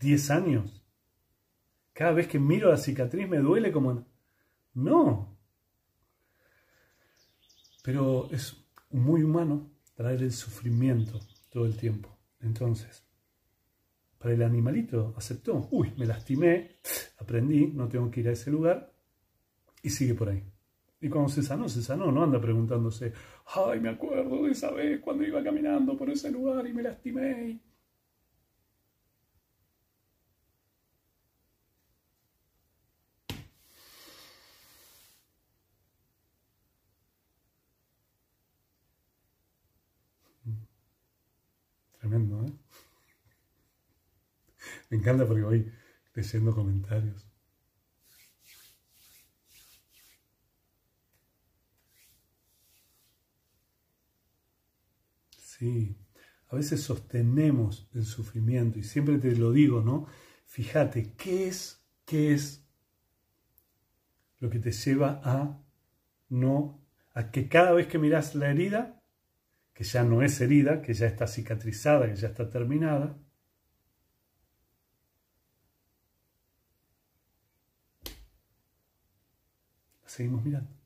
10 0.00 0.30
años. 0.30 0.84
Cada 1.92 2.12
vez 2.12 2.28
que 2.28 2.38
miro 2.38 2.70
la 2.70 2.76
cicatriz 2.76 3.28
me 3.28 3.38
duele 3.38 3.72
como... 3.72 4.06
No. 4.74 5.36
Pero 7.82 8.30
es 8.30 8.56
muy 8.90 9.22
humano 9.22 9.70
traer 9.94 10.22
el 10.22 10.32
sufrimiento 10.32 11.20
todo 11.50 11.66
el 11.66 11.76
tiempo. 11.76 12.16
Entonces, 12.40 13.04
para 14.22 14.34
el 14.34 14.42
animalito 14.44 15.14
aceptó, 15.16 15.66
uy, 15.72 15.92
me 15.96 16.06
lastimé, 16.06 16.76
aprendí, 17.18 17.66
no 17.66 17.88
tengo 17.88 18.08
que 18.08 18.20
ir 18.20 18.28
a 18.28 18.32
ese 18.32 18.52
lugar 18.52 18.92
y 19.82 19.90
sigue 19.90 20.14
por 20.14 20.28
ahí. 20.28 20.44
Y 21.00 21.08
cuando 21.08 21.28
se 21.28 21.42
sanó, 21.42 21.68
se 21.68 21.82
sanó, 21.82 22.12
no 22.12 22.22
anda 22.22 22.40
preguntándose, 22.40 23.12
ay, 23.56 23.80
me 23.80 23.88
acuerdo 23.90 24.44
de 24.44 24.52
esa 24.52 24.70
vez 24.70 25.00
cuando 25.00 25.24
iba 25.24 25.42
caminando 25.42 25.96
por 25.96 26.08
ese 26.08 26.30
lugar 26.30 26.64
y 26.68 26.72
me 26.72 26.82
lastimé. 26.84 27.60
Tremendo, 41.98 42.44
¿eh? 42.44 42.52
Me 44.92 44.98
encanta 44.98 45.26
porque 45.26 45.42
voy 45.42 45.72
leyendo 46.12 46.54
comentarios. 46.54 47.26
Sí, 55.38 55.96
a 56.48 56.56
veces 56.56 56.82
sostenemos 56.82 57.88
el 57.94 58.04
sufrimiento 58.04 58.78
y 58.78 58.82
siempre 58.82 59.16
te 59.16 59.34
lo 59.34 59.50
digo, 59.50 59.80
¿no? 59.80 60.08
Fíjate, 60.44 61.14
¿qué 61.14 61.48
es, 61.48 61.82
qué 62.04 62.34
es 62.34 62.62
lo 64.40 64.50
que 64.50 64.58
te 64.58 64.72
lleva 64.72 65.22
a 65.24 65.58
no, 66.28 66.86
a 67.14 67.30
que 67.30 67.48
cada 67.48 67.72
vez 67.72 67.86
que 67.86 67.98
miras 67.98 68.34
la 68.34 68.50
herida, 68.50 69.02
que 69.72 69.84
ya 69.84 70.04
no 70.04 70.20
es 70.20 70.38
herida, 70.42 70.82
que 70.82 70.92
ya 70.92 71.06
está 71.06 71.26
cicatrizada, 71.26 72.08
que 72.08 72.16
ya 72.16 72.28
está 72.28 72.50
terminada, 72.50 73.21
seguimos 80.12 80.42
mirando. 80.44 80.82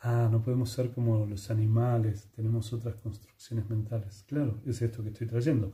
ah, 0.00 0.28
no 0.30 0.42
podemos 0.42 0.70
ser 0.70 0.92
como 0.92 1.26
los 1.26 1.50
animales, 1.50 2.30
tenemos 2.34 2.72
otras 2.72 2.96
construcciones 2.96 3.68
mentales. 3.68 4.24
Claro, 4.26 4.60
es 4.66 4.80
esto 4.82 5.02
que 5.02 5.10
estoy 5.10 5.26
trayendo. 5.26 5.72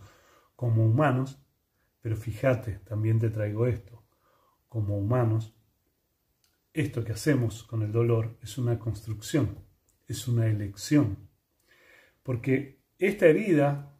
Como 0.56 0.84
humanos, 0.86 1.38
pero 2.00 2.16
fíjate, 2.16 2.80
también 2.84 3.18
te 3.18 3.30
traigo 3.30 3.66
esto. 3.66 4.02
Como 4.68 4.98
humanos, 4.98 5.54
esto 6.72 7.04
que 7.04 7.12
hacemos 7.12 7.62
con 7.64 7.82
el 7.82 7.92
dolor 7.92 8.38
es 8.42 8.58
una 8.58 8.78
construcción, 8.78 9.58
es 10.08 10.26
una 10.26 10.46
elección. 10.46 11.28
Porque 12.22 12.82
esta 12.98 13.26
herida, 13.26 13.96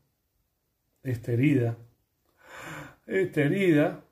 esta 1.03 1.33
herida, 1.33 1.79
esta 3.07 3.43
herida 3.43 4.05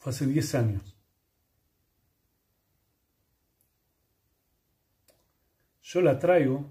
fue 0.00 0.10
hace 0.10 0.26
10 0.26 0.54
años. 0.56 0.96
yo 5.90 6.00
la 6.02 6.20
traigo 6.20 6.70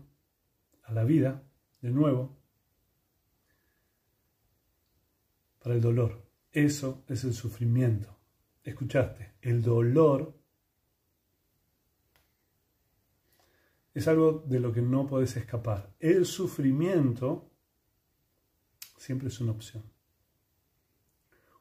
a 0.83 0.93
la 0.93 1.03
vida 1.03 1.43
de 1.81 1.89
nuevo 1.89 2.37
para 5.61 5.75
el 5.75 5.81
dolor. 5.81 6.25
Eso 6.53 7.03
es 7.05 7.25
el 7.25 7.33
sufrimiento. 7.33 8.17
Escuchaste, 8.63 9.33
el 9.41 9.61
dolor 9.61 10.39
es 13.93 14.07
algo 14.07 14.45
de 14.47 14.61
lo 14.61 14.71
que 14.71 14.81
no 14.81 15.05
puedes 15.05 15.35
escapar. 15.35 15.93
El 15.99 16.25
sufrimiento 16.25 17.51
siempre 18.95 19.27
es 19.27 19.41
una 19.41 19.51
opción. 19.51 19.83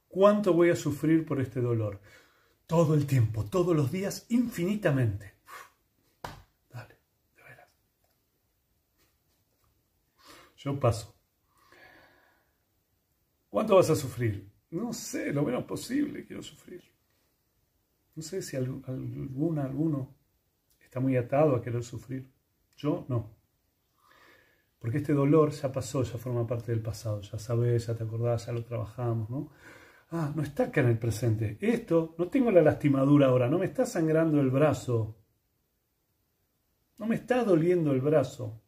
¿Cuánto 0.09 0.53
voy 0.53 0.71
a 0.71 0.77
sufrir 0.77 1.25
por 1.25 1.41
este 1.41 1.61
dolor? 1.61 2.01
Todo 2.67 2.95
el 2.95 3.07
tiempo, 3.07 3.45
todos 3.45 3.77
los 3.77 3.93
días, 3.93 4.27
infinitamente. 4.31 5.39
Yo 10.59 10.79
paso. 10.79 11.15
¿Cuánto 13.49 13.77
vas 13.77 13.89
a 13.91 13.97
sufrir? 13.97 14.51
No 14.71 14.93
sé, 14.93 15.33
lo 15.33 15.43
menos 15.43 15.65
posible 15.65 16.27
quiero 16.27 16.43
sufrir. 16.43 16.83
No 18.17 18.23
sé 18.23 18.43
si 18.43 18.57
alguna, 18.57 19.63
alguno 19.63 20.17
está 20.81 20.99
muy 20.99 21.17
atado 21.17 21.55
a 21.55 21.63
querer 21.63 21.85
sufrir. 21.85 22.29
Yo 22.77 23.07
no. 23.09 23.31
Porque 24.81 24.99
este 24.99 25.13
dolor 25.13 25.53
ya 25.53 25.71
pasó, 25.71 26.03
ya 26.03 26.19
forma 26.19 26.47
parte 26.47 26.73
del 26.73 26.83
pasado. 26.83 27.21
Ya 27.21 27.39
sabes, 27.39 27.87
ya 27.87 27.95
te 27.95 28.03
acordás, 28.03 28.47
ya 28.47 28.53
lo 28.53 28.65
trabajamos, 28.65 29.31
¿no? 29.31 29.51
Ah, 30.11 30.33
no 30.35 30.43
está 30.43 30.65
acá 30.65 30.81
en 30.81 30.89
el 30.89 30.99
presente. 30.99 31.59
Esto, 31.61 32.15
no 32.19 32.29
tengo 32.29 32.51
la 32.51 32.63
lastimadura 32.63 33.27
ahora, 33.27 33.49
no 33.49 33.59
me 33.59 33.67
está 33.67 33.85
sangrando 33.85 34.41
el 34.41 34.51
brazo. 34.51 35.17
No 36.99 37.07
me 37.07 37.17
está 37.17 37.45
doliendo 37.45 37.93
el 37.93 38.01
brazo 38.01 38.63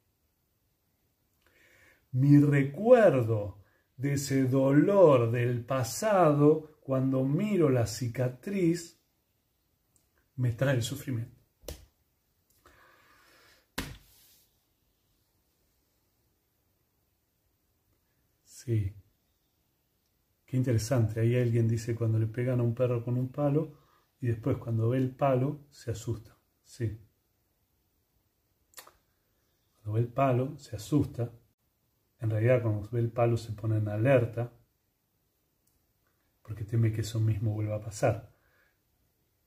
mi 2.12 2.38
recuerdo 2.38 3.62
de 3.96 4.14
ese 4.14 4.44
dolor 4.44 5.31
del 5.31 5.64
pasado, 5.64 6.79
cuando 6.81 7.24
miro 7.24 7.68
la 7.68 7.86
cicatriz, 7.86 9.01
me 10.36 10.53
trae 10.53 10.76
el 10.76 10.82
sufrimiento. 10.82 11.38
Sí. 18.45 18.99
Qué 20.51 20.57
interesante. 20.57 21.20
Ahí 21.20 21.36
alguien 21.36 21.68
dice 21.68 21.94
cuando 21.94 22.18
le 22.18 22.26
pegan 22.26 22.59
a 22.59 22.64
un 22.64 22.74
perro 22.74 23.05
con 23.05 23.16
un 23.16 23.30
palo 23.30 23.72
y 24.20 24.26
después 24.26 24.57
cuando 24.57 24.88
ve 24.88 24.98
el 24.98 25.14
palo 25.14 25.61
se 25.70 25.92
asusta. 25.92 26.36
Sí. 26.64 26.98
Cuando 29.76 29.92
ve 29.92 30.01
el 30.01 30.09
palo 30.09 30.59
se 30.59 30.74
asusta 30.74 31.30
en 32.18 32.30
realidad 32.30 32.62
cuando 32.62 32.88
ve 32.90 32.98
el 32.98 33.12
palo 33.12 33.36
se 33.36 33.53
pone 33.53 33.76
en 33.78 33.86
alerta 33.86 34.53
porque 36.42 36.64
teme 36.64 36.90
que 36.90 37.03
eso 37.03 37.20
mismo 37.20 37.55
vuelva 37.55 37.76
a 37.76 37.80
pasar. 37.80 38.34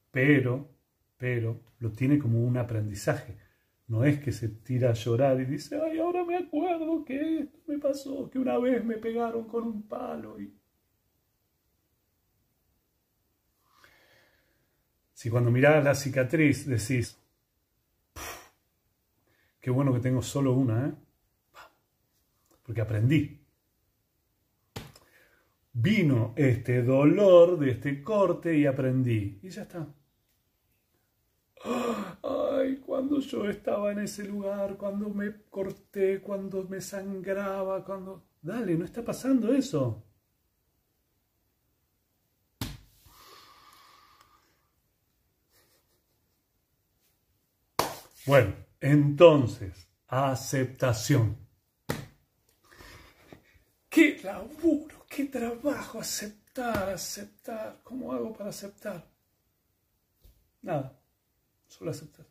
Pero, 0.10 0.70
pero, 1.18 1.66
lo 1.80 1.92
tiene 1.92 2.18
como 2.18 2.42
un 2.42 2.56
aprendizaje. 2.56 3.38
No 3.88 4.06
es 4.06 4.22
que 4.22 4.32
se 4.32 4.48
tira 4.48 4.92
a 4.92 4.94
llorar 4.94 5.42
y 5.42 5.46
dice, 5.46 5.82
ay, 5.84 6.00
ahora 6.00 6.24
me 6.24 6.38
acuerdo 6.38 7.04
que 7.04 7.40
esto 7.40 7.60
me 7.68 7.78
pasó, 7.78 8.30
que 8.30 8.40
una 8.40 8.58
vez 8.58 8.86
me 8.86 8.96
pegaron 8.96 9.50
con 9.50 9.66
un 9.66 9.84
palo. 9.86 10.40
Y... 10.40 10.63
Si 15.24 15.30
cuando 15.30 15.52
mirás 15.52 15.82
la 15.82 15.96
cicatriz 15.96 16.68
decís, 16.68 17.18
Qué 19.62 19.72
bueno 19.72 19.94
que 19.94 20.02
tengo 20.02 20.22
solo 20.22 20.52
una, 20.52 20.88
¿eh? 20.88 20.94
Porque 22.62 22.82
aprendí. 22.82 23.40
Vino 25.72 26.34
este 26.36 26.84
dolor 26.84 27.58
de 27.58 27.72
este 27.72 28.04
corte 28.04 28.58
y 28.58 28.66
aprendí. 28.66 29.40
Y 29.42 29.48
ya 29.48 29.62
está. 29.62 29.88
Ay, 32.22 32.82
cuando 32.86 33.22
yo 33.22 33.48
estaba 33.48 33.94
en 33.94 34.00
ese 34.00 34.26
lugar, 34.26 34.76
cuando 34.76 35.08
me 35.08 35.44
corté, 35.50 36.20
cuando 36.20 36.66
me 36.66 36.82
sangraba, 36.82 37.86
cuando... 37.86 38.26
Dale, 38.42 38.76
no 38.76 38.84
está 38.84 39.06
pasando 39.06 39.54
eso. 39.54 40.04
Bueno, 48.26 48.56
entonces, 48.80 49.90
aceptación. 50.08 51.38
Qué 53.90 54.22
laburo, 54.24 55.06
qué 55.10 55.26
trabajo 55.26 56.00
aceptar, 56.00 56.90
aceptar. 56.90 57.82
¿Cómo 57.84 58.14
hago 58.14 58.34
para 58.34 58.50
aceptar? 58.50 59.12
Nada, 60.62 60.98
solo 61.68 61.92
aceptar. 61.92 62.26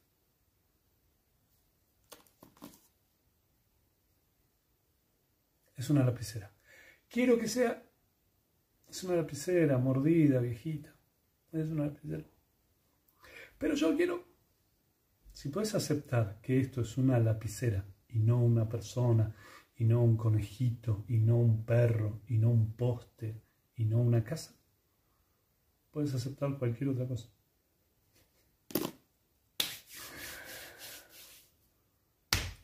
Es 5.77 5.91
una 5.91 6.05
lapicera. 6.05 6.51
Quiero 7.09 7.39
que 7.39 7.49
sea... 7.49 7.83
Es 8.89 9.05
una 9.05 9.17
lapicera 9.17 9.77
mordida, 9.77 10.41
viejita. 10.41 10.95
Es 11.53 11.67
una 11.67 11.87
lapicera. 11.87 12.25
Pero 13.59 13.75
yo 13.75 13.95
quiero 13.97 14.32
si 15.43 15.49
puedes 15.49 15.75
aceptar 15.75 16.39
que 16.41 16.61
esto 16.61 16.83
es 16.83 16.97
una 16.97 17.19
lapicera 17.19 17.85
y 18.09 18.21
no 18.21 18.41
una 18.41 18.69
persona, 18.69 19.35
y 19.75 19.83
no 19.83 20.01
un 20.01 20.17
conejito, 20.17 21.05
y 21.09 21.19
no 21.19 21.37
un 21.37 21.65
perro, 21.65 22.21
y 22.29 22.39
no 22.39 22.49
un 22.49 22.75
poste, 22.75 23.43
y 23.75 23.85
no 23.85 23.99
una 23.99 24.23
casa, 24.23 24.55
puedes 25.91 26.15
aceptar 26.15 26.57
cualquier 26.61 26.91
otra 26.91 27.09
cosa. 27.09 27.29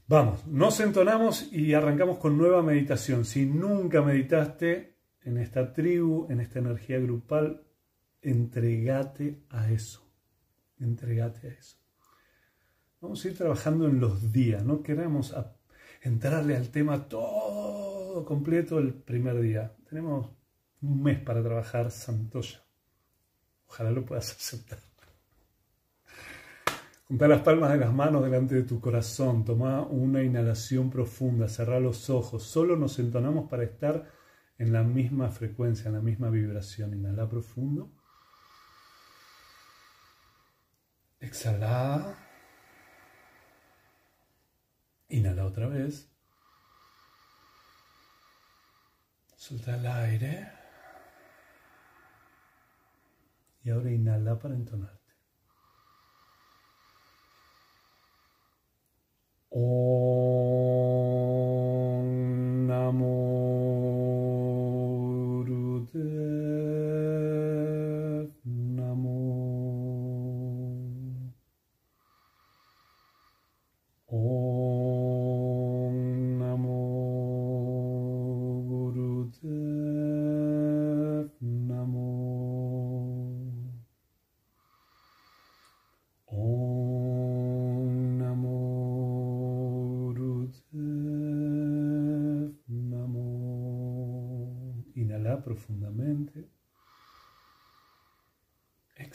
Vamos, 0.06 0.46
nos 0.46 0.78
entonamos 0.78 1.52
y 1.52 1.74
arrancamos 1.74 2.18
con 2.18 2.38
nueva 2.38 2.62
meditación. 2.62 3.24
Si 3.24 3.44
nunca 3.44 4.02
meditaste 4.02 4.94
en 5.24 5.38
esta 5.38 5.72
tribu, 5.72 6.28
en 6.30 6.38
esta 6.38 6.60
energía 6.60 7.00
grupal, 7.00 7.60
entregate 8.22 9.42
a 9.50 9.68
eso. 9.68 10.08
Entregate 10.78 11.48
a 11.48 11.50
eso. 11.50 11.77
Vamos 13.00 13.24
a 13.24 13.28
ir 13.28 13.36
trabajando 13.36 13.86
en 13.86 14.00
los 14.00 14.32
días, 14.32 14.64
no 14.64 14.82
queremos 14.82 15.34
entrarle 16.02 16.56
al 16.56 16.70
tema 16.70 17.08
todo 17.08 18.24
completo 18.24 18.78
el 18.78 18.92
primer 18.92 19.40
día. 19.40 19.72
Tenemos 19.88 20.30
un 20.82 21.02
mes 21.02 21.20
para 21.20 21.42
trabajar 21.42 21.92
Santoya. 21.92 22.60
Ojalá 23.68 23.92
lo 23.92 24.04
puedas 24.04 24.32
aceptar. 24.36 24.78
Junta 27.06 27.26
las 27.26 27.40
palmas 27.40 27.72
de 27.72 27.78
las 27.78 27.92
manos 27.92 28.22
delante 28.22 28.56
de 28.56 28.64
tu 28.64 28.80
corazón, 28.80 29.44
toma 29.44 29.80
una 29.82 30.22
inhalación 30.22 30.90
profunda, 30.90 31.48
cerra 31.48 31.80
los 31.80 32.10
ojos. 32.10 32.42
Solo 32.42 32.76
nos 32.76 32.98
entonamos 32.98 33.48
para 33.48 33.62
estar 33.62 34.10
en 34.58 34.72
la 34.72 34.82
misma 34.82 35.30
frecuencia, 35.30 35.88
en 35.88 35.94
la 35.94 36.02
misma 36.02 36.28
vibración. 36.28 36.92
Inhala 36.92 37.26
profundo. 37.26 37.92
Exhala. 41.20 42.27
Inhala 45.10 45.46
otra 45.46 45.66
vez. 45.68 46.08
Suelta 49.36 49.76
el 49.76 49.86
aire. 49.86 50.52
Y 53.64 53.70
ahora 53.70 53.90
inhala 53.90 54.38
para 54.38 54.54
entonarte. 54.54 54.98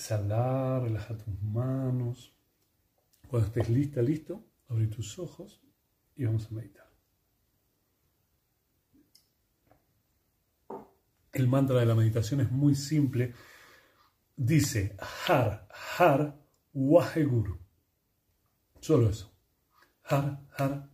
Exhalar, 0.04 0.84
relaja 0.84 1.16
tus 1.16 1.42
manos. 1.42 2.36
Cuando 3.30 3.48
estés 3.48 3.70
lista, 3.70 4.02
listo, 4.02 4.44
abre 4.68 4.88
tus 4.88 5.18
ojos 5.18 5.62
y 6.18 6.26
vamos 6.26 6.46
a 6.46 6.56
meditar. 6.56 6.90
El 11.32 11.48
mantra 11.48 11.80
de 11.80 11.86
la 11.86 11.96
meditación 11.96 12.42
es 12.42 12.52
muy 12.52 12.76
simple. 12.76 13.34
Dice 14.36 14.98
Har, 15.00 15.70
Har, 15.72 16.38
Waheguru. 16.74 17.58
Solo 18.82 19.10
eso. 19.10 19.32
Har, 20.02 20.38
Har, 20.58 20.90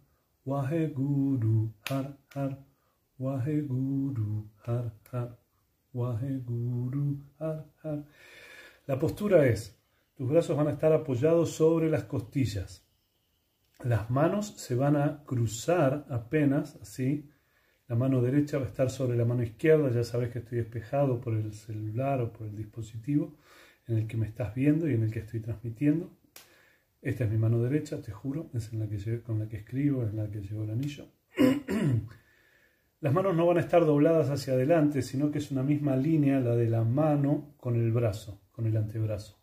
Waheguru, 0.45 1.73
Har, 1.89 2.15
Har, 2.35 2.63
Waheguru, 3.17 4.51
Har, 4.67 4.93
Har, 5.11 5.39
Waheguru, 5.93 7.23
Har, 7.39 7.65
Har. 7.81 8.05
La 8.89 8.97
postura 8.97 9.45
es, 9.45 9.79
tus 10.15 10.27
brazos 10.27 10.57
van 10.57 10.67
a 10.67 10.71
estar 10.71 10.91
apoyados 10.91 11.51
sobre 11.51 11.91
las 11.91 12.05
costillas. 12.05 12.89
Las 13.83 14.09
manos 14.09 14.55
se 14.57 14.73
van 14.73 14.95
a 14.95 15.23
cruzar 15.25 16.07
apenas, 16.09 16.75
así. 16.81 17.29
La 17.87 17.95
mano 17.95 18.19
derecha 18.19 18.57
va 18.57 18.65
a 18.65 18.69
estar 18.69 18.89
sobre 18.89 19.15
la 19.15 19.25
mano 19.25 19.43
izquierda, 19.43 19.91
ya 19.91 20.03
sabes 20.03 20.31
que 20.31 20.39
estoy 20.39 20.57
despejado 20.57 21.21
por 21.21 21.35
el 21.35 21.53
celular 21.53 22.19
o 22.19 22.33
por 22.33 22.47
el 22.47 22.55
dispositivo 22.55 23.35
en 23.87 23.99
el 23.99 24.07
que 24.07 24.17
me 24.17 24.25
estás 24.25 24.55
viendo 24.55 24.89
y 24.89 24.95
en 24.95 25.03
el 25.03 25.11
que 25.11 25.19
estoy 25.19 25.41
transmitiendo. 25.41 26.09
Esta 26.99 27.25
es 27.25 27.29
mi 27.29 27.37
mano 27.37 27.61
derecha, 27.61 28.01
te 28.01 28.11
juro, 28.11 28.49
es 28.55 28.73
en 28.73 28.79
la 28.79 28.89
que, 28.89 29.21
con 29.21 29.37
la 29.37 29.47
que 29.47 29.57
escribo, 29.57 30.01
es 30.01 30.09
en 30.09 30.17
la 30.17 30.31
que 30.31 30.41
llevo 30.41 30.63
el 30.63 30.71
anillo. 30.71 31.05
Las 33.01 33.13
manos 33.13 33.35
no 33.35 33.45
van 33.45 33.57
a 33.57 33.61
estar 33.61 33.85
dobladas 33.85 34.31
hacia 34.31 34.53
adelante, 34.53 35.03
sino 35.03 35.29
que 35.29 35.37
es 35.37 35.51
una 35.51 35.61
misma 35.61 35.95
línea 35.95 36.39
la 36.39 36.55
de 36.55 36.67
la 36.67 36.83
mano 36.83 37.53
con 37.57 37.75
el 37.75 37.91
brazo, 37.91 38.41
con 38.59 38.67
el 38.67 38.75
antebrazo. 38.75 39.39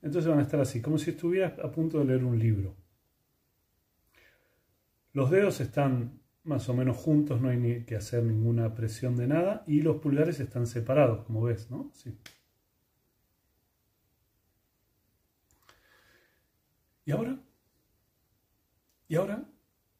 Entonces 0.00 0.30
van 0.30 0.38
a 0.38 0.42
estar 0.42 0.60
así, 0.60 0.80
como 0.80 0.96
si 0.96 1.10
estuvieras 1.10 1.58
a 1.58 1.72
punto 1.72 1.98
de 1.98 2.04
leer 2.04 2.22
un 2.22 2.38
libro. 2.38 2.76
Los 5.12 5.28
dedos 5.28 5.60
están 5.60 6.20
más 6.44 6.68
o 6.68 6.74
menos 6.74 6.96
juntos, 6.96 7.40
no 7.40 7.48
hay 7.48 7.56
ni 7.56 7.84
que 7.84 7.96
hacer 7.96 8.22
ninguna 8.22 8.76
presión 8.76 9.16
de 9.16 9.26
nada, 9.26 9.64
y 9.66 9.82
los 9.82 9.96
pulgares 9.96 10.38
están 10.38 10.68
separados, 10.68 11.24
como 11.24 11.42
ves, 11.42 11.68
¿no? 11.68 11.90
Sí. 11.94 12.16
¿Y 17.06 17.10
ahora? 17.10 17.40
¿Y 19.08 19.16
ahora? 19.16 19.50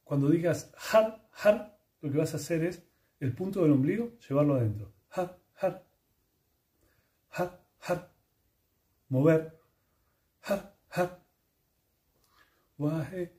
Cuando 0.04 0.30
digas 0.30 0.72
har, 0.92 1.28
har, 1.32 1.76
lo 2.02 2.12
que 2.12 2.18
vas 2.18 2.34
a 2.34 2.36
hacer 2.36 2.62
es 2.62 2.84
el 3.18 3.34
punto 3.34 3.64
del 3.64 3.72
ombligo, 3.72 4.16
llevarlo 4.20 4.54
adentro. 4.54 4.92
Har, 5.10 5.40
har. 5.56 5.88
Mover. 9.08 9.52
Har, 10.40 10.74
har. 10.88 11.18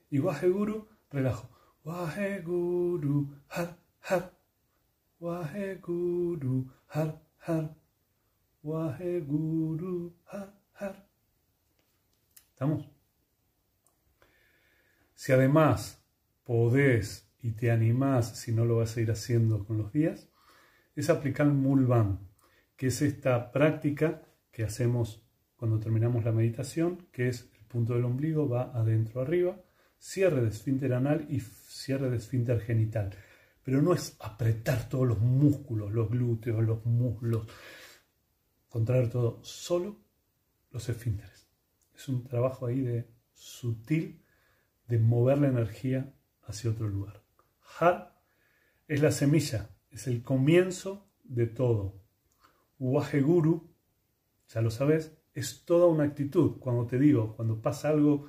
Y 0.09 0.19
wahe 0.19 0.49
guru, 0.49 0.87
relajo. 1.11 1.47
Wahe 1.85 2.41
guru, 2.41 3.27
har, 3.47 3.77
har. 4.01 4.31
Wahe 5.19 5.75
guru, 5.75 6.69
har, 6.87 7.21
har. 7.37 7.75
Wahe 8.63 9.21
guru, 9.21 10.13
har, 10.25 10.53
har. 10.73 11.07
¿Estamos? 12.51 12.89
Si 15.15 15.31
además 15.31 16.03
podés 16.43 17.29
y 17.41 17.51
te 17.51 17.71
animás, 17.71 18.37
si 18.37 18.51
no 18.51 18.65
lo 18.65 18.77
vas 18.77 18.97
a 18.97 19.01
ir 19.01 19.11
haciendo 19.11 19.65
con 19.65 19.77
los 19.77 19.93
días, 19.93 20.29
es 20.95 21.09
aplicar 21.09 21.47
Mulvan, 21.47 22.19
que 22.75 22.87
es 22.87 23.01
esta 23.01 23.51
práctica 23.51 24.21
que 24.51 24.63
hacemos 24.63 25.25
cuando 25.59 25.77
terminamos 25.77 26.23
la 26.23 26.31
meditación, 26.31 27.09
que 27.11 27.27
es 27.27 27.49
el 27.59 27.65
punto 27.65 27.93
del 27.93 28.05
ombligo 28.05 28.47
va 28.47 28.71
adentro 28.73 29.19
arriba, 29.19 29.61
cierre 29.97 30.41
de 30.41 30.47
esfínter 30.47 30.93
anal 30.93 31.27
y 31.29 31.41
cierre 31.41 32.09
de 32.09 32.15
esfínter 32.15 32.61
genital. 32.61 33.09
Pero 33.61 33.81
no 33.81 33.93
es 33.93 34.15
apretar 34.21 34.87
todos 34.87 35.05
los 35.05 35.19
músculos, 35.19 35.91
los 35.91 36.09
glúteos, 36.09 36.63
los 36.63 36.85
muslos, 36.85 37.45
contraer 38.69 39.09
todo, 39.09 39.43
solo 39.43 39.99
los 40.71 40.87
esfínteres. 40.87 41.49
Es 41.93 42.07
un 42.07 42.23
trabajo 42.23 42.65
ahí 42.65 42.79
de 42.79 43.09
sutil 43.33 44.23
de 44.87 44.97
mover 44.97 45.39
la 45.39 45.49
energía 45.49 46.13
hacia 46.43 46.71
otro 46.71 46.87
lugar. 46.87 47.21
Har 47.79 48.17
es 48.87 49.01
la 49.01 49.11
semilla, 49.11 49.69
es 49.91 50.07
el 50.07 50.23
comienzo 50.23 51.11
de 51.25 51.47
todo. 51.47 52.01
Waheguru, 52.79 53.75
ya 54.47 54.61
lo 54.61 54.71
sabes, 54.71 55.18
es 55.39 55.65
toda 55.65 55.87
una 55.87 56.03
actitud. 56.03 56.59
Cuando 56.59 56.85
te 56.85 56.99
digo, 56.99 57.35
cuando 57.35 57.61
pasa 57.61 57.89
algo, 57.89 58.27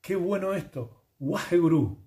qué 0.00 0.16
bueno 0.16 0.54
esto, 0.54 1.04
Waheguru. 1.18 1.98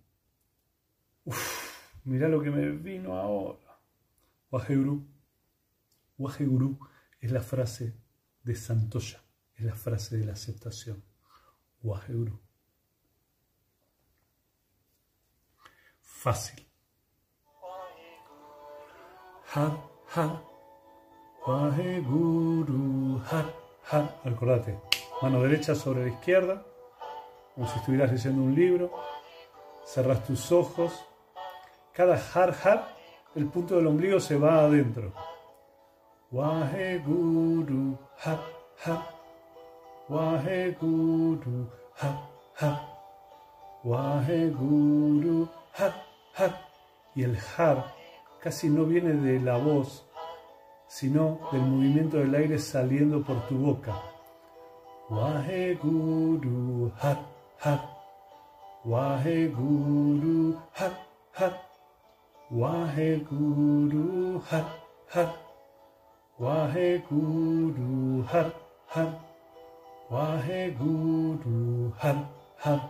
Uf, 1.25 2.03
mirá 2.05 2.27
lo 2.27 2.41
que 2.41 2.51
me 2.51 2.69
vino 2.71 3.17
ahora. 3.17 3.79
Waheguru. 4.51 5.05
Waheguru 6.17 6.79
es 7.19 7.31
la 7.31 7.41
frase 7.41 7.99
de 8.43 8.55
Santoya, 8.55 9.21
es 9.55 9.65
la 9.65 9.75
frase 9.75 10.17
de 10.17 10.25
la 10.25 10.33
aceptación. 10.33 11.03
Waheguru. 11.83 12.39
Fácil. 15.99 16.65
Har, 19.53 19.89
har. 20.07 20.55
Waheguru, 21.47 23.21
Acordate, 23.91 24.79
mano 25.21 25.41
derecha 25.41 25.75
sobre 25.75 26.03
la 26.03 26.09
izquierda, 26.09 26.63
como 27.53 27.67
si 27.67 27.77
estuvieras 27.79 28.11
leyendo 28.11 28.41
un 28.41 28.55
libro. 28.55 28.91
Cerras 29.85 30.23
tus 30.25 30.51
ojos. 30.51 30.91
Cada 31.93 32.17
har, 32.33 32.53
har, 32.63 32.87
el 33.35 33.45
punto 33.47 33.75
del 33.75 33.87
ombligo 33.87 34.19
se 34.19 34.37
va 34.37 34.61
adentro. 34.61 35.13
Waheguru, 36.31 37.97
har, 38.17 38.39
har. 38.83 39.07
Waheguru, 40.09 41.69
har, 41.95 42.29
har. 42.55 42.81
Waheguru, 43.83 45.47
har, 45.73 45.93
har. 46.33 46.61
Y 47.15 47.23
el 47.23 47.37
har 47.37 47.95
casi 48.45 48.69
no 48.69 48.85
viene 48.85 49.13
de 49.13 49.39
la 49.39 49.57
voz, 49.57 50.04
sino 50.87 51.39
del 51.51 51.61
movimiento 51.61 52.17
del 52.17 52.35
aire 52.35 52.59
saliendo 52.59 53.21
por 53.21 53.47
tu 53.47 53.57
boca. 53.57 53.95
Wahe 55.09 55.75
Guru 55.75 56.91
Hat 57.01 57.19
Hat. 57.59 57.81
Wahe 58.83 59.47
Guru 59.49 60.55
Hat 60.73 60.93
Hat. 61.33 61.61
Wahe 62.49 63.19
Guru 63.19 64.41
Hat 64.41 64.67
Hat. 65.13 65.35
Wahe 66.37 67.01
Guru 67.09 68.23
Har 71.97 72.29
Har 72.59 72.89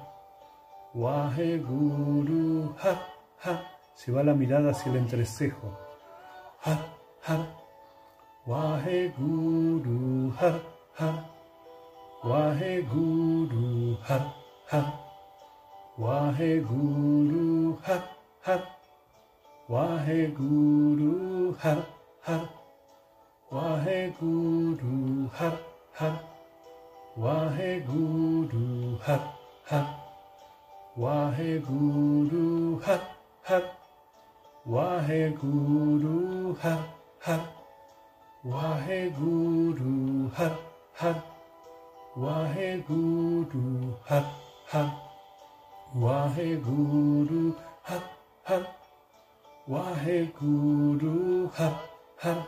Wahe 0.94 1.58
Guru 1.60 2.74
Se 3.94 4.12
va 4.12 4.24
la 4.24 4.34
mirada 4.34 4.72
hacia 4.72 4.92
el 4.92 4.98
entrecejo. 4.98 5.78
Har 6.62 6.80
Har 7.22 7.55
Waheguru, 8.48 10.32
har, 10.38 10.60
har. 10.94 11.26
Waheguru, 12.24 13.98
har, 14.04 14.34
har. 14.70 14.86
Waheguru, 15.98 17.76
har, 17.84 18.02
har. 18.42 18.62
Waheguru, 19.70 21.56
har, 21.58 21.82
har. 22.22 22.48
Waheguru, 23.52 25.30
har, 25.34 25.58
har. 25.94 26.20
Waheguru, 27.18 29.00
har, 29.02 29.22
har. 29.66 29.86
Waheguru, 30.98 32.80
har, 32.86 33.02
har. 33.44 33.64
Waheguru, 34.66 36.56
har, 36.62 36.80
har. 37.22 37.55
Waheguru, 38.46 40.30
har, 40.36 40.56
har. 40.94 41.22
Waheguru, 42.16 43.94
har, 44.06 44.26
har. 44.68 44.90
Waheguru, 45.96 47.54
har, 47.82 48.04
har. 48.44 48.66
Waheguru, 49.68 51.50
har, 51.56 51.74
har. 52.18 52.46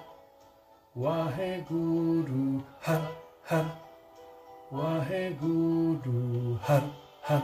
Waheguru, 0.96 2.62
har, 2.82 3.02
har. 3.44 3.66
Waheguru, 4.72 6.58
har, 6.62 6.84
har. 7.22 7.42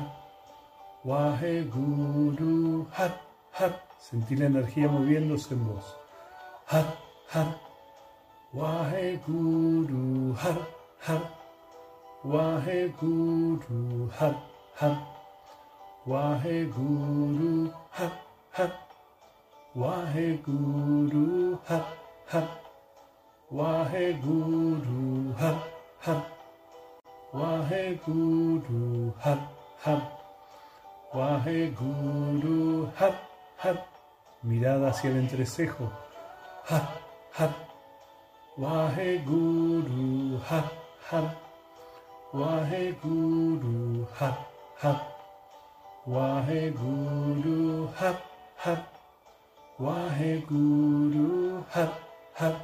Waheguru, 1.03 2.85
har, 2.91 3.11
har. 3.51 3.73
Sentí 3.99 4.35
la 4.35 4.45
energía 4.45 4.87
moviéndose 4.87 5.53
en 5.53 5.67
vos. 5.67 5.95
Har, 6.65 6.85
har. 7.29 7.62
Waheguru, 8.53 10.33
har, 10.35 10.57
har. 10.99 11.21
Waheguru, 12.23 14.09
har, 14.13 14.35
har. 14.75 14.97
Waheguru, 16.05 17.71
har, 17.89 18.11
har. 18.51 18.71
Waheguru, 19.75 21.57
har, 21.65 21.83
har. 22.27 22.47
Waheguru, 23.51 25.33
har, 25.37 25.57
har. 25.99 26.21
Waheguru, 27.33 29.11
har, 29.19 29.47
har. 29.79 30.01
Waheguru, 31.13 32.87
har, 32.95 33.13
har. 33.57 33.77
Mirada 34.43 34.87
hacia 34.87 35.09
el 35.09 35.17
entrecejo. 35.17 35.89
Waheguru, 38.55 40.37
har, 40.45 40.71
har. 41.09 41.29
Waheguru, 42.33 44.05
har, 44.13 44.37
har. 44.77 44.99
Waheguru, 46.05 47.87
har, 47.95 48.15
har. 48.55 48.77
Waheguru, 49.79 51.63
har, 51.69 51.93
har. 52.33 52.55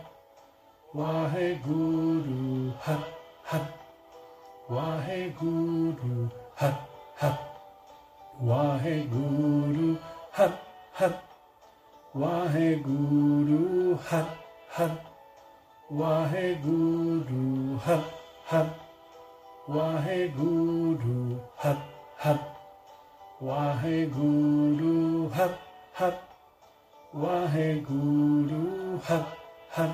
Waheguru, 0.94 2.72
har, 2.82 3.00
har. 3.44 3.66
Waheguru, 4.70 6.30
har, 6.56 6.74
har. 7.16 7.38
Waheguru, 8.40 9.96
har, 10.32 10.52
har. 10.94 11.14
Waheguru, 12.14 13.98
har, 14.10 14.26
har. 14.70 15.09
Waheguru, 15.92 17.80
har, 17.80 18.04
har. 18.46 18.70
Waheguru, 19.68 21.40
har, 21.58 21.78
har. 22.16 22.38
Waheguru, 23.42 25.30
har, 25.34 25.50
har. 25.94 26.14
Waheguru, 27.14 29.00
har, 29.04 29.26
har. 29.70 29.90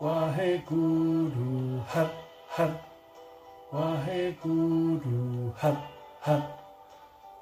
Waheguru, 0.00 1.80
har, 1.88 2.10
har. 2.48 2.72
Waheguru, 3.72 5.52
har, 5.56 5.76
har. 6.20 6.42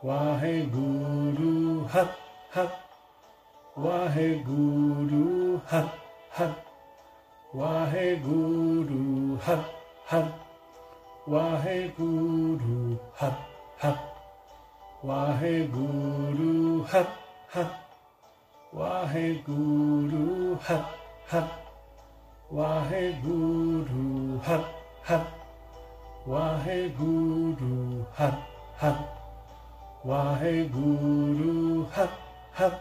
Waheguru, 0.04 1.84
har, 1.88 2.08
har. 2.50 2.70
Waheguru, 3.76 5.60
har, 5.66 5.88
har. 6.30 6.69
Waheguru, 7.52 9.36
har, 9.42 9.64
har. 10.06 10.32
Waheguru, 11.26 12.96
har, 13.16 13.34
har. 13.78 13.98
Waheguru, 15.02 16.84
har, 16.86 17.06
har. 17.48 17.70
Waheguru, 18.72 20.56
har, 20.62 20.84
har. 21.26 21.48
Waheguru, 22.52 24.38
har, 24.44 24.64
har. 25.02 25.24
Waheguru, 26.26 28.04
har, 28.14 28.34
har. 28.76 28.96
Waheguru, 30.04 31.84
har, 31.92 32.10
har. 32.52 32.78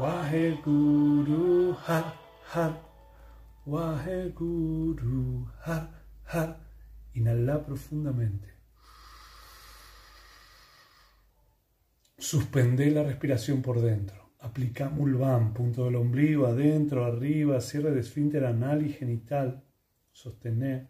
Waheguru, 0.00 1.74
har, 1.84 2.04
har. 2.46 2.87
Waheguru, 3.68 5.46
har, 5.60 5.90
har. 6.24 6.56
Inhala 7.12 7.66
profundamente. 7.66 8.54
Suspende 12.16 12.90
la 12.90 13.02
respiración 13.02 13.60
por 13.60 13.82
dentro. 13.82 14.30
Aplica 14.40 14.88
Mulvan, 14.88 15.52
punto 15.52 15.84
del 15.84 15.96
ombligo, 15.96 16.46
adentro, 16.46 17.04
arriba, 17.04 17.60
cierre 17.60 17.90
de 17.90 18.00
esfínter 18.00 18.46
anal 18.46 18.86
y 18.86 18.92
genital. 18.92 19.62
Sostener. 20.12 20.88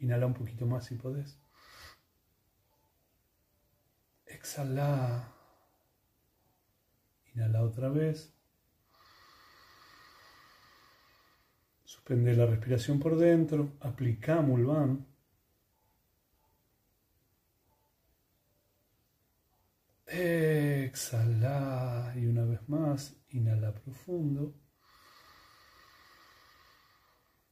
Inhala 0.00 0.26
un 0.26 0.34
poquito 0.34 0.66
más 0.66 0.86
si 0.86 0.96
podés. 0.96 1.38
Exhala. 4.26 5.32
Inhala 7.34 7.62
otra 7.62 7.88
vez. 7.88 8.41
Suspende 12.02 12.34
la 12.34 12.46
respiración 12.46 12.98
por 12.98 13.16
dentro. 13.16 13.74
Aplica 13.78 14.42
Mulvan. 14.42 15.06
Exhala 20.04 22.12
y 22.16 22.26
una 22.26 22.44
vez 22.44 22.68
más, 22.68 23.14
inhala 23.30 23.72
profundo. 23.72 24.52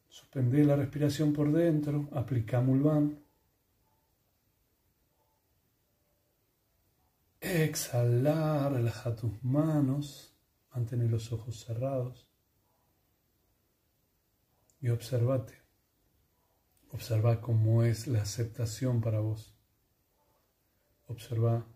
Suspende 0.08 0.64
la 0.64 0.74
respiración 0.74 1.32
por 1.32 1.52
dentro, 1.52 2.08
aplica 2.12 2.60
Mulvan. 2.60 3.22
Exhala, 7.40 8.68
relaja 8.68 9.14
tus 9.14 9.44
manos, 9.44 10.34
mantén 10.72 11.08
los 11.08 11.32
ojos 11.32 11.64
cerrados 11.64 12.29
y 14.80 14.88
observate. 14.88 15.60
Observa 16.90 17.40
cómo 17.40 17.84
es 17.84 18.06
la 18.06 18.22
aceptación 18.22 19.00
para 19.00 19.20
vos. 19.20 19.54
Observa 21.06 21.66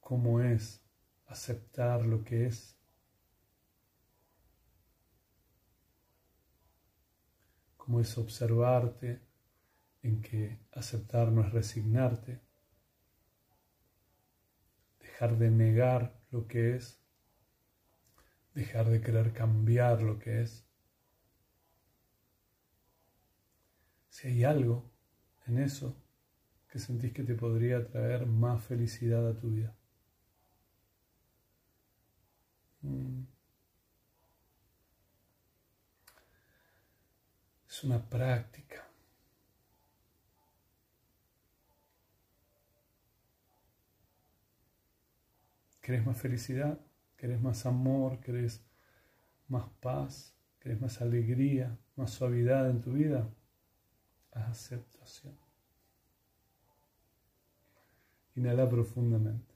cómo 0.00 0.40
es 0.40 0.82
aceptar 1.26 2.04
lo 2.04 2.24
que 2.24 2.46
es. 2.46 2.76
Cómo 7.76 8.00
es 8.00 8.18
observarte 8.18 9.22
en 10.02 10.20
que 10.22 10.58
aceptar 10.72 11.30
no 11.30 11.42
es 11.42 11.52
resignarte, 11.52 12.40
dejar 15.00 15.36
de 15.38 15.50
negar 15.50 16.18
lo 16.30 16.46
que 16.46 16.76
es, 16.76 17.00
dejar 18.54 18.88
de 18.88 19.00
querer 19.00 19.32
cambiar 19.32 20.02
lo 20.02 20.18
que 20.18 20.42
es. 20.42 20.69
Si 24.20 24.28
hay 24.28 24.44
algo 24.44 24.84
en 25.46 25.58
eso 25.60 25.96
que 26.68 26.78
sentís 26.78 27.14
que 27.14 27.22
te 27.22 27.34
podría 27.34 27.86
traer 27.88 28.26
más 28.26 28.62
felicidad 28.62 29.26
a 29.26 29.38
tu 29.38 29.48
vida. 29.48 29.74
Mm. 32.82 33.22
Es 37.66 37.82
una 37.84 37.98
práctica. 38.10 38.86
¿Querés 45.80 46.04
más 46.04 46.18
felicidad? 46.20 46.78
¿Querés 47.16 47.40
más 47.40 47.64
amor? 47.64 48.20
¿Querés 48.20 48.62
más 49.48 49.66
paz? 49.80 50.34
¿Querés 50.58 50.78
más 50.78 51.00
alegría? 51.00 51.78
¿Más 51.96 52.10
suavidad 52.10 52.68
en 52.68 52.82
tu 52.82 52.92
vida? 52.92 53.26
Aceptación. 54.32 55.36
Inhala 58.36 58.68
profundamente. 58.68 59.54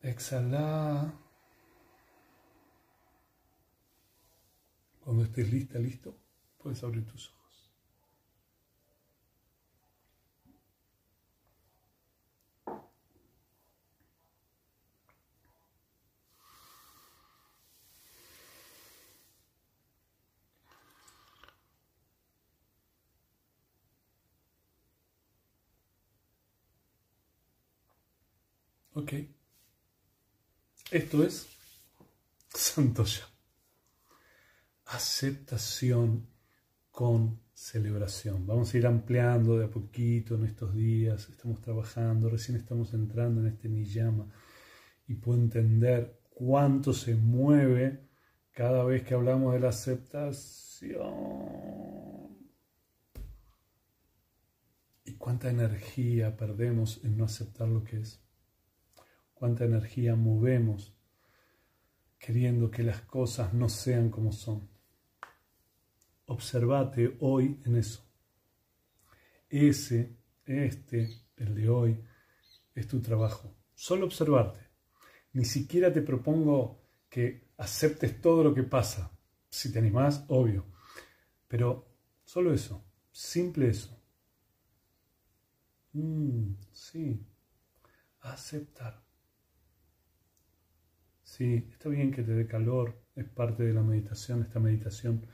Exhala. 0.00 1.12
Cuando 5.04 5.24
estés 5.24 5.52
lista, 5.52 5.78
listo, 5.78 6.16
puedes 6.58 6.82
abrir 6.84 7.04
tus 7.06 7.28
ojos. 7.30 7.41
Ok. 28.94 29.12
Esto 30.90 31.24
es 31.24 31.46
Santoya. 32.48 33.26
Aceptación 34.84 36.28
con 36.90 37.40
celebración. 37.54 38.46
Vamos 38.46 38.74
a 38.74 38.78
ir 38.78 38.86
ampliando 38.86 39.58
de 39.58 39.64
a 39.64 39.70
poquito 39.70 40.34
en 40.34 40.44
estos 40.44 40.74
días. 40.74 41.30
Estamos 41.30 41.62
trabajando, 41.62 42.28
recién 42.28 42.58
estamos 42.58 42.92
entrando 42.92 43.40
en 43.40 43.46
este 43.46 43.70
niyama 43.70 44.26
y 45.06 45.14
puedo 45.14 45.40
entender 45.40 46.20
cuánto 46.28 46.92
se 46.92 47.14
mueve 47.14 48.10
cada 48.50 48.84
vez 48.84 49.04
que 49.04 49.14
hablamos 49.14 49.54
de 49.54 49.60
la 49.60 49.70
aceptación. 49.70 51.02
Y 55.06 55.14
cuánta 55.14 55.48
energía 55.48 56.36
perdemos 56.36 57.02
en 57.04 57.16
no 57.16 57.24
aceptar 57.24 57.68
lo 57.68 57.84
que 57.84 58.00
es 58.00 58.21
cuánta 59.42 59.64
energía 59.64 60.14
movemos 60.14 60.96
queriendo 62.16 62.70
que 62.70 62.84
las 62.84 63.00
cosas 63.00 63.52
no 63.52 63.68
sean 63.68 64.08
como 64.08 64.30
son. 64.30 64.70
Observate 66.26 67.16
hoy 67.18 67.60
en 67.64 67.74
eso. 67.74 68.08
Ese, 69.48 70.16
este, 70.46 71.24
el 71.34 71.56
de 71.56 71.68
hoy, 71.68 72.04
es 72.72 72.86
tu 72.86 73.02
trabajo. 73.02 73.52
Solo 73.74 74.06
observarte. 74.06 74.60
Ni 75.32 75.44
siquiera 75.44 75.92
te 75.92 76.02
propongo 76.02 76.80
que 77.08 77.48
aceptes 77.56 78.20
todo 78.20 78.44
lo 78.44 78.54
que 78.54 78.62
pasa. 78.62 79.10
Si 79.50 79.72
te 79.72 79.80
animás, 79.80 80.24
obvio. 80.28 80.66
Pero 81.48 81.96
solo 82.22 82.54
eso. 82.54 82.84
Simple 83.10 83.70
eso. 83.70 84.00
Mm, 85.94 86.52
sí. 86.70 87.26
Aceptar. 88.20 89.02
Sí, 91.32 91.66
está 91.70 91.88
bien 91.88 92.10
que 92.12 92.22
te 92.22 92.32
dé 92.32 92.46
calor, 92.46 92.94
es 93.16 93.24
parte 93.24 93.62
de 93.62 93.72
la 93.72 93.82
meditación. 93.82 94.42
Esta 94.42 94.60
meditación 94.60 95.26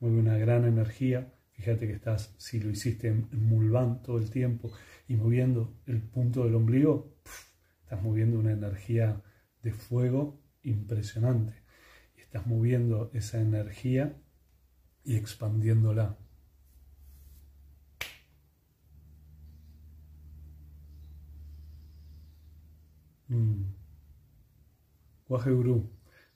mueve 0.00 0.18
una 0.18 0.36
gran 0.36 0.66
energía. 0.66 1.32
Fíjate 1.52 1.86
que 1.86 1.94
estás, 1.94 2.34
si 2.36 2.60
lo 2.60 2.68
hiciste 2.70 3.08
en, 3.08 3.26
Mulvan 3.32 4.02
todo 4.02 4.18
el 4.18 4.30
tiempo 4.30 4.70
y 5.08 5.16
moviendo 5.16 5.74
el 5.86 6.02
punto 6.02 6.44
del 6.44 6.56
ombligo, 6.56 7.16
estás 7.82 8.02
moviendo 8.02 8.38
una 8.38 8.52
energía 8.52 9.22
de 9.62 9.72
fuego 9.72 10.42
impresionante. 10.62 11.54
Y 12.18 12.20
estás 12.20 12.46
moviendo 12.46 13.10
esa 13.14 13.40
energía 13.40 14.14
y 15.04 15.16
expandiéndola. 15.16 16.18
Mm. 23.28 23.75
Guru, 25.28 25.90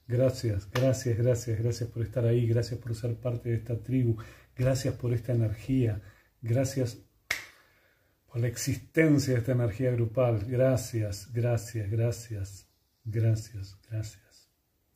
gracias, 0.06 0.68
gracias, 0.70 1.16
gracias, 1.16 1.58
gracias 1.58 1.88
por 1.90 2.02
estar 2.02 2.24
ahí, 2.24 2.46
gracias 2.46 2.80
por 2.80 2.94
ser 2.94 3.14
parte 3.16 3.50
de 3.50 3.56
esta 3.56 3.80
tribu, 3.80 4.16
gracias 4.56 4.94
por 4.94 5.12
esta 5.12 5.32
energía, 5.32 6.02
gracias 6.42 6.98
por 8.26 8.40
la 8.40 8.48
existencia 8.48 9.34
de 9.34 9.40
esta 9.40 9.52
energía 9.52 9.92
grupal, 9.92 10.44
gracias, 10.46 11.32
gracias, 11.32 11.90
gracias, 11.90 12.66
gracias, 13.04 13.78
gracias. 13.88 14.50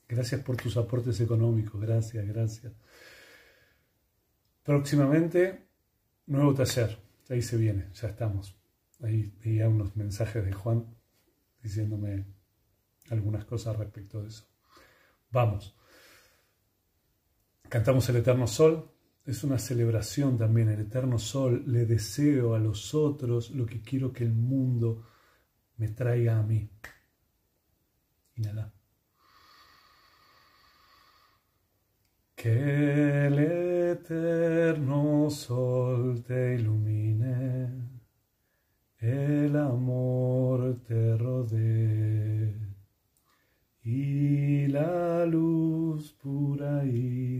Gracias 0.07 0.43
por 0.43 0.57
tus 0.57 0.77
aportes 0.77 1.21
económicos, 1.21 1.81
gracias, 1.81 2.27
gracias. 2.27 2.73
Próximamente, 4.63 5.67
nuevo 6.27 6.55
taller, 6.55 6.99
ahí 7.29 7.43
se 7.43 7.57
viene, 7.57 7.89
ya 7.95 8.09
estamos. 8.09 8.57
Ahí 9.01 9.33
veía 9.43 9.69
unos 9.69 9.97
mensajes 9.97 10.45
de 10.45 10.53
Juan 10.53 10.87
diciéndome 11.63 12.25
algunas 13.11 13.45
cosas 13.45 13.77
respecto 13.77 14.23
de 14.23 14.29
eso. 14.29 14.47
Vamos. 15.31 15.77
Cantamos 17.69 18.09
el 18.09 18.17
Eterno 18.17 18.47
Sol. 18.47 18.91
Es 19.27 19.43
una 19.43 19.59
celebración 19.59 20.37
también, 20.37 20.69
el 20.69 20.81
Eterno 20.81 21.19
Sol. 21.19 21.65
Le 21.67 21.87
deseo 21.87 22.55
a 22.55 22.59
los 22.59 22.95
otros 22.95 23.51
lo 23.51 23.67
que 23.67 23.81
quiero 23.81 24.13
que 24.13 24.25
el 24.25 24.35
mundo 24.35 25.07
me 25.77 25.89
traiga 25.89 26.39
a 26.39 26.43
mí. 26.43 26.71
Inhala. 28.37 28.73
Que 32.35 33.27
el 33.27 33.39
eterno 33.39 35.31
sol 35.31 36.23
te 36.25 36.57
ilumine, 36.57 37.71
el 38.99 39.57
amor 39.57 40.83
te 40.87 41.17
rodee 41.17 42.64
y 43.85 44.67
la 44.69 45.27
luz 45.27 46.15
pura 46.15 46.85
y 46.87 47.34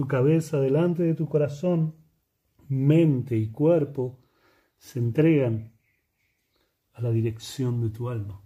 tu 0.00 0.08
cabeza 0.08 0.58
delante 0.58 1.02
de 1.02 1.12
tu 1.12 1.28
corazón, 1.28 1.94
mente 2.68 3.36
y 3.36 3.50
cuerpo 3.50 4.18
se 4.78 4.98
entregan 4.98 5.74
a 6.94 7.02
la 7.02 7.10
dirección 7.10 7.82
de 7.82 7.90
tu 7.90 8.08
alma. 8.08 8.42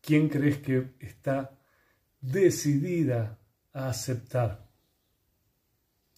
¿Quién 0.00 0.30
crees 0.30 0.60
que 0.60 0.94
está 1.00 1.60
decidida 2.22 3.38
a 3.74 3.90
aceptar? 3.90 4.66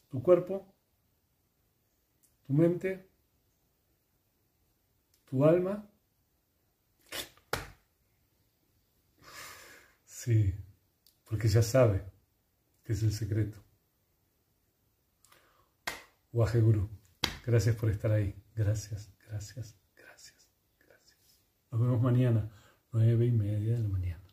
¿Tu 0.09 0.23
cuerpo? 0.23 0.73
¿Tu 2.47 2.53
mente? 2.53 3.11
¿Tu 5.29 5.45
alma? 5.45 5.91
Sí, 10.05 10.55
porque 11.45 11.53
ya 11.57 11.63
sabe 11.63 12.03
que 12.83 12.95
es 12.95 13.03
el 13.03 13.13
secreto. 13.13 13.63
Guru, 16.33 16.89
gracias 17.45 17.77
por 17.77 17.91
estar 17.91 18.11
ahí. 18.13 18.35
Gracias, 18.57 19.13
gracias, 19.29 19.77
gracias, 19.95 20.49
gracias. 20.87 21.37
Nos 21.71 21.83
vemos 21.83 22.01
mañana, 22.01 22.51
nueve 22.93 23.27
y 23.27 23.31
media 23.31 23.75
de 23.75 23.79
la 23.79 23.89
mañana. 23.89 24.24